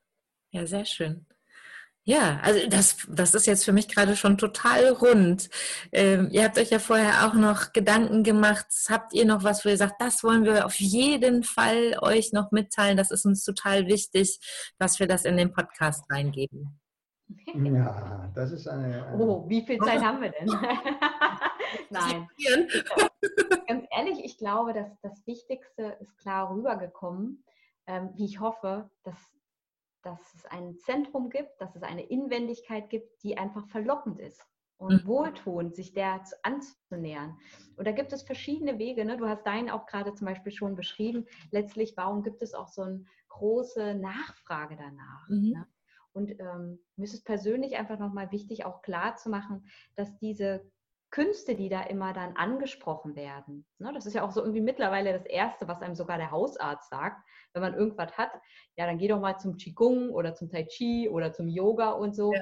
[0.51, 1.25] ja, sehr schön.
[2.05, 5.49] Ja, also das, das ist jetzt für mich gerade schon total rund.
[5.93, 8.67] Ähm, ihr habt euch ja vorher auch noch Gedanken gemacht.
[8.89, 12.51] Habt ihr noch was, wo ihr sagt, das wollen wir auf jeden Fall euch noch
[12.51, 12.97] mitteilen?
[12.97, 14.41] Das ist uns total wichtig,
[14.81, 16.81] dass wir das in den Podcast reingeben.
[17.55, 19.07] Ja, das ist eine.
[19.07, 20.49] eine oh, wie viel Zeit haben wir denn?
[21.91, 22.29] Nein.
[23.95, 27.45] Ehrlich, ich glaube, dass das Wichtigste ist klar rübergekommen,
[27.87, 29.19] ähm, wie ich hoffe, dass,
[30.03, 34.43] dass es ein Zentrum gibt, dass es eine Inwendigkeit gibt, die einfach verlockend ist
[34.79, 35.07] und mhm.
[35.07, 37.39] wohltuend, sich der anzunähern.
[37.77, 39.05] Und da gibt es verschiedene Wege.
[39.05, 39.17] Ne?
[39.17, 41.27] Du hast deinen auch gerade zum Beispiel schon beschrieben.
[41.51, 45.29] Letztlich, warum gibt es auch so eine große Nachfrage danach?
[45.29, 45.53] Mhm.
[45.53, 45.67] Ne?
[46.13, 50.71] Und ähm, mir ist es persönlich einfach nochmal wichtig, auch klar zu machen, dass diese
[51.13, 55.13] Künste, die da immer dann angesprochen werden, ne, das ist ja auch so irgendwie mittlerweile
[55.13, 58.31] das Erste, was einem sogar der Hausarzt sagt, wenn man irgendwas hat,
[58.77, 62.17] ja, dann geh doch mal zum Qigong oder zum Tai Chi oder zum Yoga und
[62.17, 62.33] so.
[62.33, 62.41] Ja.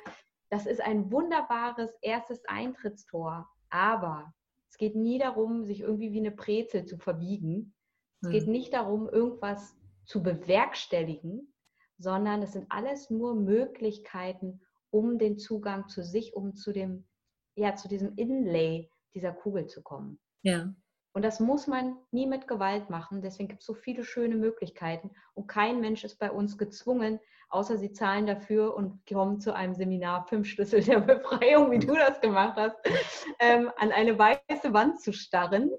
[0.50, 4.32] Das ist ein wunderbares erstes Eintrittstor, aber
[4.68, 7.74] es geht nie darum, sich irgendwie wie eine Brezel zu verbiegen.
[8.22, 8.32] Es hm.
[8.32, 11.52] geht nicht darum, irgendwas zu bewerkstelligen,
[11.98, 14.60] sondern es sind alles nur Möglichkeiten,
[14.90, 17.08] um den Zugang zu sich, um zu dem,
[17.54, 20.18] ja, zu diesem Inlay dieser Kugel zu kommen.
[20.42, 20.72] Ja.
[21.12, 23.20] Und das muss man nie mit Gewalt machen.
[23.20, 25.10] Deswegen gibt es so viele schöne Möglichkeiten.
[25.34, 29.74] Und kein Mensch ist bei uns gezwungen, außer sie zahlen dafür und kommen zu einem
[29.74, 32.76] Seminar Fünf Schlüssel der Befreiung, wie du das gemacht hast,
[33.40, 35.70] ähm, an eine weiße Wand zu starren.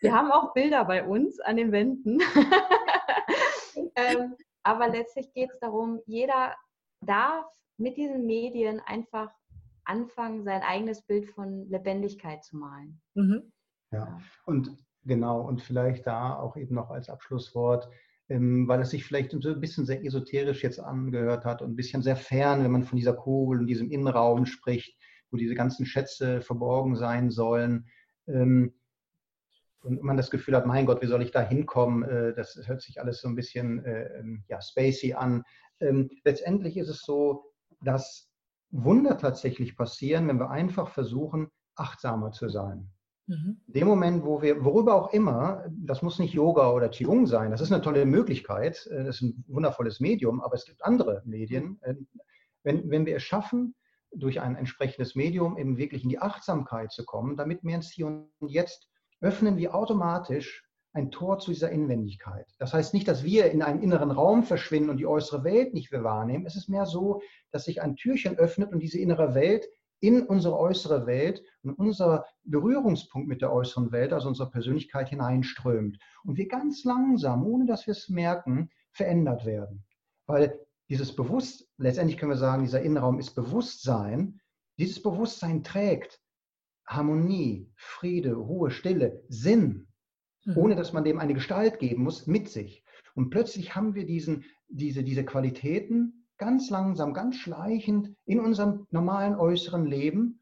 [0.00, 2.20] Wir haben auch Bilder bei uns an den Wänden.
[3.96, 6.54] ähm, aber letztlich geht es darum, jeder
[7.00, 7.46] darf
[7.76, 9.30] mit diesen Medien einfach
[9.86, 13.00] anfangen, sein eigenes Bild von Lebendigkeit zu malen.
[13.14, 13.52] Mhm.
[13.92, 17.88] Ja, und genau, und vielleicht da auch eben noch als Abschlusswort,
[18.28, 21.76] ähm, weil es sich vielleicht so ein bisschen sehr esoterisch jetzt angehört hat und ein
[21.76, 24.98] bisschen sehr fern, wenn man von dieser Kugel und diesem Innenraum spricht,
[25.30, 27.88] wo diese ganzen Schätze verborgen sein sollen.
[28.26, 28.74] Ähm,
[29.82, 32.02] und man das Gefühl hat, mein Gott, wie soll ich da hinkommen?
[32.02, 35.44] Äh, das hört sich alles so ein bisschen äh, ähm, ja, spacey an.
[36.24, 38.30] Letztendlich ist es so, dass
[38.84, 42.90] Wunder tatsächlich passieren, wenn wir einfach versuchen, achtsamer zu sein.
[43.26, 43.60] Mhm.
[43.66, 47.50] In dem Moment, wo wir, worüber auch immer, das muss nicht Yoga oder Qigong sein,
[47.50, 51.22] das ist eine tolle Möglichkeit, äh, das ist ein wundervolles Medium, aber es gibt andere
[51.24, 51.78] Medien.
[51.82, 51.94] Äh,
[52.62, 53.74] wenn, wenn wir es schaffen,
[54.12, 58.06] durch ein entsprechendes Medium eben wirklich in die Achtsamkeit zu kommen, damit wir ins Hier
[58.06, 58.88] und Jetzt
[59.20, 60.65] öffnen wir automatisch
[60.96, 62.46] ein Tor zu dieser Inwendigkeit.
[62.58, 65.92] Das heißt nicht, dass wir in einen inneren Raum verschwinden und die äußere Welt nicht
[65.92, 66.46] mehr wahrnehmen.
[66.46, 67.20] Es ist mehr so,
[67.52, 69.66] dass sich ein Türchen öffnet und diese innere Welt
[70.00, 75.98] in unsere äußere Welt und unser Berührungspunkt mit der äußeren Welt, also unsere Persönlichkeit hineinströmt.
[76.24, 79.84] Und wir ganz langsam, ohne dass wir es merken, verändert werden.
[80.26, 84.40] Weil dieses Bewusstsein, letztendlich können wir sagen, dieser Innenraum ist Bewusstsein.
[84.78, 86.20] Dieses Bewusstsein trägt
[86.86, 89.88] Harmonie, Friede, Ruhe, Stille, Sinn,
[90.46, 90.56] mhm.
[90.56, 92.84] ohne dass man dem eine Gestalt geben muss, mit sich.
[93.14, 99.34] Und plötzlich haben wir diesen, diese, diese Qualitäten, ganz langsam, ganz schleichend in unserem normalen
[99.36, 100.40] äußeren Leben.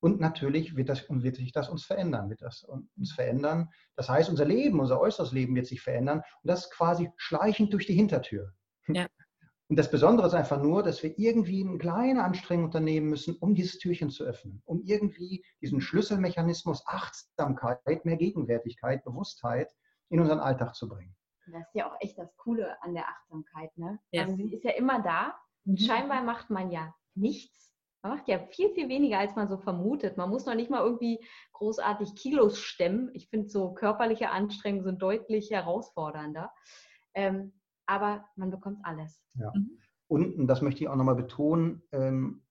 [0.00, 3.68] Und natürlich wird, das, wird sich das uns verändern, wird das uns verändern.
[3.94, 7.86] Das heißt, unser Leben, unser äußeres Leben wird sich verändern und das quasi schleichend durch
[7.86, 8.52] die Hintertür.
[8.88, 9.06] Ja.
[9.72, 13.54] Und das Besondere ist einfach nur, dass wir irgendwie eine kleine Anstrengung unternehmen müssen, um
[13.54, 19.74] dieses Türchen zu öffnen, um irgendwie diesen Schlüsselmechanismus Achtsamkeit, mehr Gegenwärtigkeit, Bewusstheit
[20.10, 21.16] in unseren Alltag zu bringen.
[21.46, 23.70] Das ist ja auch echt das Coole an der Achtsamkeit.
[23.78, 23.98] Ne?
[24.10, 24.24] Ja.
[24.24, 25.34] Also sie ist ja immer da.
[25.64, 25.84] Und mhm.
[25.86, 27.72] scheinbar macht man ja nichts.
[28.02, 30.18] Man macht ja viel, viel weniger, als man so vermutet.
[30.18, 33.08] Man muss noch nicht mal irgendwie großartig Kilos stemmen.
[33.14, 36.52] Ich finde, so körperliche Anstrengungen sind deutlich herausfordernder.
[37.14, 37.54] Ähm,
[37.92, 39.22] aber man bekommt alles.
[39.34, 39.52] Ja.
[39.54, 39.78] Mhm.
[40.08, 42.42] Und, das möchte ich auch nochmal betonen, ähm,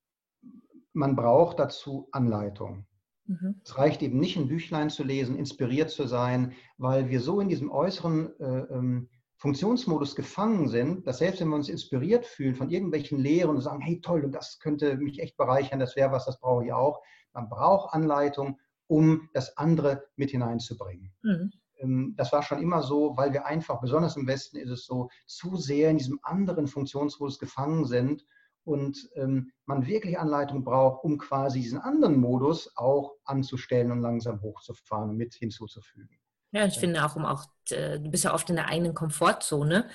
[0.93, 2.85] man braucht dazu Anleitung.
[3.25, 3.61] Mhm.
[3.63, 7.49] Es reicht eben nicht, ein Büchlein zu lesen, inspiriert zu sein, weil wir so in
[7.49, 12.69] diesem äußeren äh, ähm, Funktionsmodus gefangen sind, dass selbst wenn wir uns inspiriert fühlen von
[12.69, 16.25] irgendwelchen Lehren und sagen, hey toll, und das könnte mich echt bereichern, das wäre was,
[16.25, 17.01] das brauche ich auch,
[17.33, 21.11] man braucht Anleitung, um das andere mit hineinzubringen.
[21.23, 21.51] Mhm.
[21.81, 25.09] Ähm, das war schon immer so, weil wir einfach, besonders im Westen ist es so,
[25.25, 28.25] zu sehr in diesem anderen Funktionsmodus gefangen sind
[28.63, 34.41] und ähm, man wirklich Anleitung braucht, um quasi diesen anderen Modus auch anzustellen und langsam
[34.41, 36.19] hochzufahren und mit hinzuzufügen.
[36.53, 39.89] Ja, ich finde auch, um auch, äh, du bist ja oft in der eigenen Komfortzone.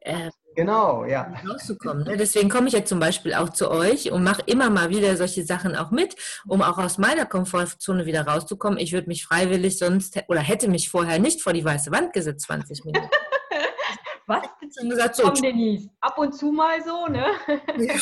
[0.00, 1.32] Äh, genau, ja.
[1.48, 2.04] Rauszukommen.
[2.04, 2.16] Ne?
[2.16, 5.44] Deswegen komme ich jetzt zum Beispiel auch zu euch und mache immer mal wieder solche
[5.44, 8.78] Sachen auch mit, um auch aus meiner Komfortzone wieder rauszukommen.
[8.78, 12.46] Ich würde mich freiwillig sonst oder hätte mich vorher nicht vor die weiße Wand gesetzt,
[12.46, 13.08] 20 Minuten.
[14.26, 14.44] Was?
[14.80, 17.26] Und gesagt, so, Komm, Denise, ab und zu mal so, ne?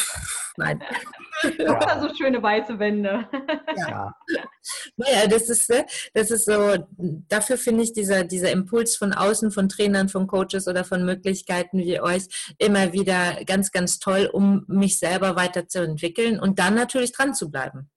[0.59, 0.83] Nein.
[1.57, 2.01] Ja.
[2.01, 3.29] So schöne weiße Wände.
[3.77, 4.13] Ja.
[4.97, 6.75] Naja, das ist, ne, das ist so,
[7.29, 11.79] dafür finde ich dieser, dieser Impuls von außen, von Trainern, von Coaches oder von Möglichkeiten
[11.79, 17.35] wie euch immer wieder ganz, ganz toll, um mich selber weiterzuentwickeln und dann natürlich dran
[17.35, 17.89] zu bleiben.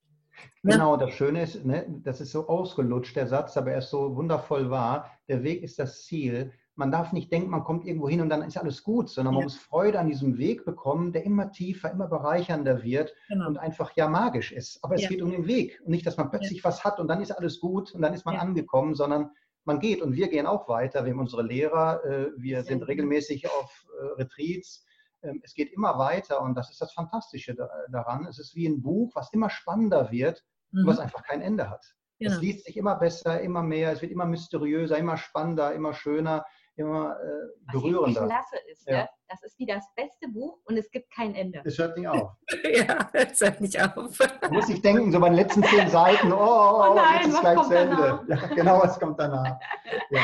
[0.61, 0.73] Ne?
[0.73, 4.15] Genau, das Schöne ist, ne, das ist so ausgelutscht, der Satz, aber er ist so
[4.15, 5.09] wundervoll wahr.
[5.27, 6.51] Der Weg ist das Ziel
[6.81, 9.41] man darf nicht denken, man kommt irgendwo hin und dann ist alles gut, sondern man
[9.41, 9.45] ja.
[9.45, 13.47] muss Freude an diesem Weg bekommen, der immer tiefer, immer bereichernder wird genau.
[13.47, 14.83] und einfach ja magisch ist.
[14.83, 15.09] Aber es ja.
[15.09, 16.63] geht um den Weg und nicht, dass man plötzlich ja.
[16.63, 19.29] was hat und dann ist alles gut und dann ist man angekommen, sondern
[19.63, 21.05] man geht und wir gehen auch weiter.
[21.05, 24.83] Wir haben unsere Lehrer, äh, wir sind regelmäßig auf äh, Retreats.
[25.21, 27.55] Ähm, es geht immer weiter und das ist das Fantastische
[27.91, 28.25] daran.
[28.25, 30.79] Es ist wie ein Buch, was immer spannender wird mhm.
[30.79, 31.85] und was einfach kein Ende hat.
[32.17, 32.33] Genau.
[32.33, 36.43] Es liest sich immer besser, immer mehr, es wird immer mysteriöser, immer spannender, immer schöner
[36.75, 38.21] immer äh, berührender.
[38.21, 39.03] Was klasse ist, ja.
[39.03, 39.09] ne?
[39.27, 41.61] das ist wie das beste Buch und es gibt kein Ende.
[41.63, 42.31] Es hört nicht auf.
[42.63, 44.19] ja, es hört nicht auf.
[44.41, 47.33] Man muss ich denken, so bei den letzten zehn Seiten, oh, oh, oh nein, jetzt
[47.33, 48.25] ist gleich zu Ende.
[48.27, 49.57] Ja, genau, was kommt danach.
[50.09, 50.21] Ja.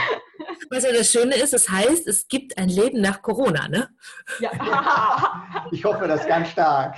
[0.70, 3.90] Was ja das Schöne ist, es heißt, es gibt ein Leben nach Corona, ne?
[4.40, 4.52] Ja.
[5.72, 6.98] ich hoffe das ganz stark.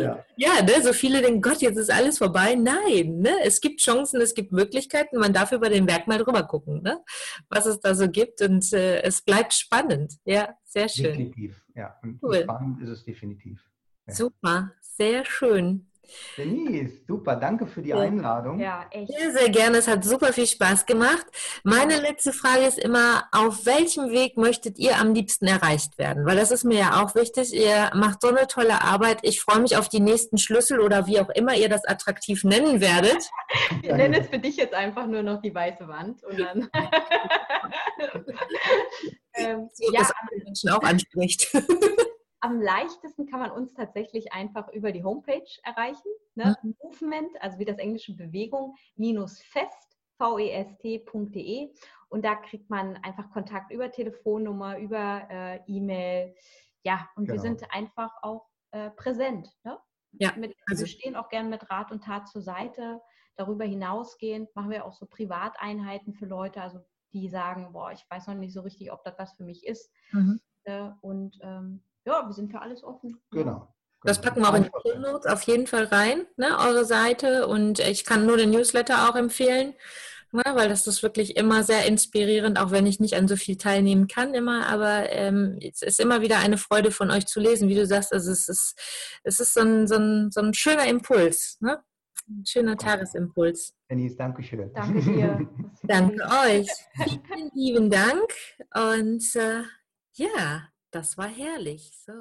[0.00, 2.54] Ja, ja ne, so viele denken, Gott, jetzt ist alles vorbei.
[2.54, 5.18] Nein, ne, es gibt Chancen, es gibt Möglichkeiten.
[5.18, 7.02] Man darf über den Berg mal drüber gucken, ne,
[7.48, 8.40] was es da so gibt.
[8.42, 10.14] Und äh, es bleibt spannend.
[10.24, 11.04] Ja, sehr schön.
[11.04, 11.96] Definitiv, ja.
[12.02, 12.42] Und cool.
[12.42, 13.60] spannend ist es definitiv.
[14.06, 14.14] Ja.
[14.14, 15.91] Super, sehr schön.
[16.36, 18.58] Denise, super, danke für die Einladung.
[18.58, 19.12] Ja, echt.
[19.12, 19.78] Sehr, sehr gerne.
[19.78, 21.26] Es hat super viel Spaß gemacht.
[21.64, 26.26] Meine letzte Frage ist immer, auf welchem Weg möchtet ihr am liebsten erreicht werden?
[26.26, 27.52] Weil das ist mir ja auch wichtig.
[27.54, 29.18] Ihr macht so eine tolle Arbeit.
[29.22, 32.80] Ich freue mich auf die nächsten Schlüssel oder wie auch immer ihr das attraktiv nennen
[32.80, 33.30] werdet.
[33.80, 36.68] Wir nennen es für dich jetzt einfach nur noch die weiße Wand und dann.
[39.34, 41.52] ähm, so, ja, das andere Menschen auch anspricht.
[42.44, 46.10] Am leichtesten kann man uns tatsächlich einfach über die Homepage erreichen.
[46.34, 46.56] Ne?
[46.62, 46.74] Mhm.
[46.82, 51.72] Movement, also wie das englische Bewegung, minus fest, vest.de.
[52.08, 56.34] Und da kriegt man einfach Kontakt über Telefonnummer, über äh, E-Mail.
[56.82, 57.34] Ja, und genau.
[57.34, 59.48] wir sind einfach auch äh, präsent.
[59.62, 59.78] Ne?
[60.18, 63.00] Ja, mit, also wir stehen auch gerne mit Rat und Tat zur Seite.
[63.36, 66.80] Darüber hinausgehend machen wir auch so Privateinheiten für Leute, also
[67.12, 69.92] die sagen, boah, ich weiß noch nicht so richtig, ob das was für mich ist.
[70.10, 70.40] Mhm.
[70.64, 73.20] Äh, und ähm, ja, wir sind für alles offen.
[73.30, 73.68] Genau.
[74.04, 77.46] Das packen wir auch in die Notes auf jeden Fall rein, ne, eure Seite.
[77.46, 79.74] Und ich kann nur den Newsletter auch empfehlen,
[80.32, 83.56] ne, weil das ist wirklich immer sehr inspirierend, auch wenn ich nicht an so viel
[83.56, 84.66] teilnehmen kann immer.
[84.66, 88.12] Aber ähm, es ist immer wieder eine Freude von euch zu lesen, wie du sagst.
[88.12, 88.76] Also es ist,
[89.22, 91.80] es ist so ein, so ein, so ein schöner Impuls, ne?
[92.28, 93.74] Ein schöner Tagesimpuls.
[93.90, 94.72] Denise, danke schön.
[94.72, 95.48] Danke dir.
[95.82, 96.68] danke euch.
[96.94, 98.32] Vielen lieben Dank.
[98.74, 99.62] Und äh,
[100.14, 101.90] ja, das war herrlich.
[102.06, 102.12] So.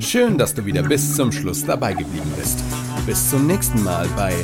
[0.00, 2.62] Schön, dass du wieder bis zum Schluss dabei geblieben bist.
[3.06, 4.34] Bis zum nächsten Mal bei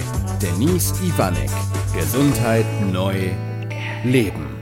[0.40, 1.50] Denise Ivanek.
[1.92, 3.30] Gesundheit neu
[4.04, 4.55] leben.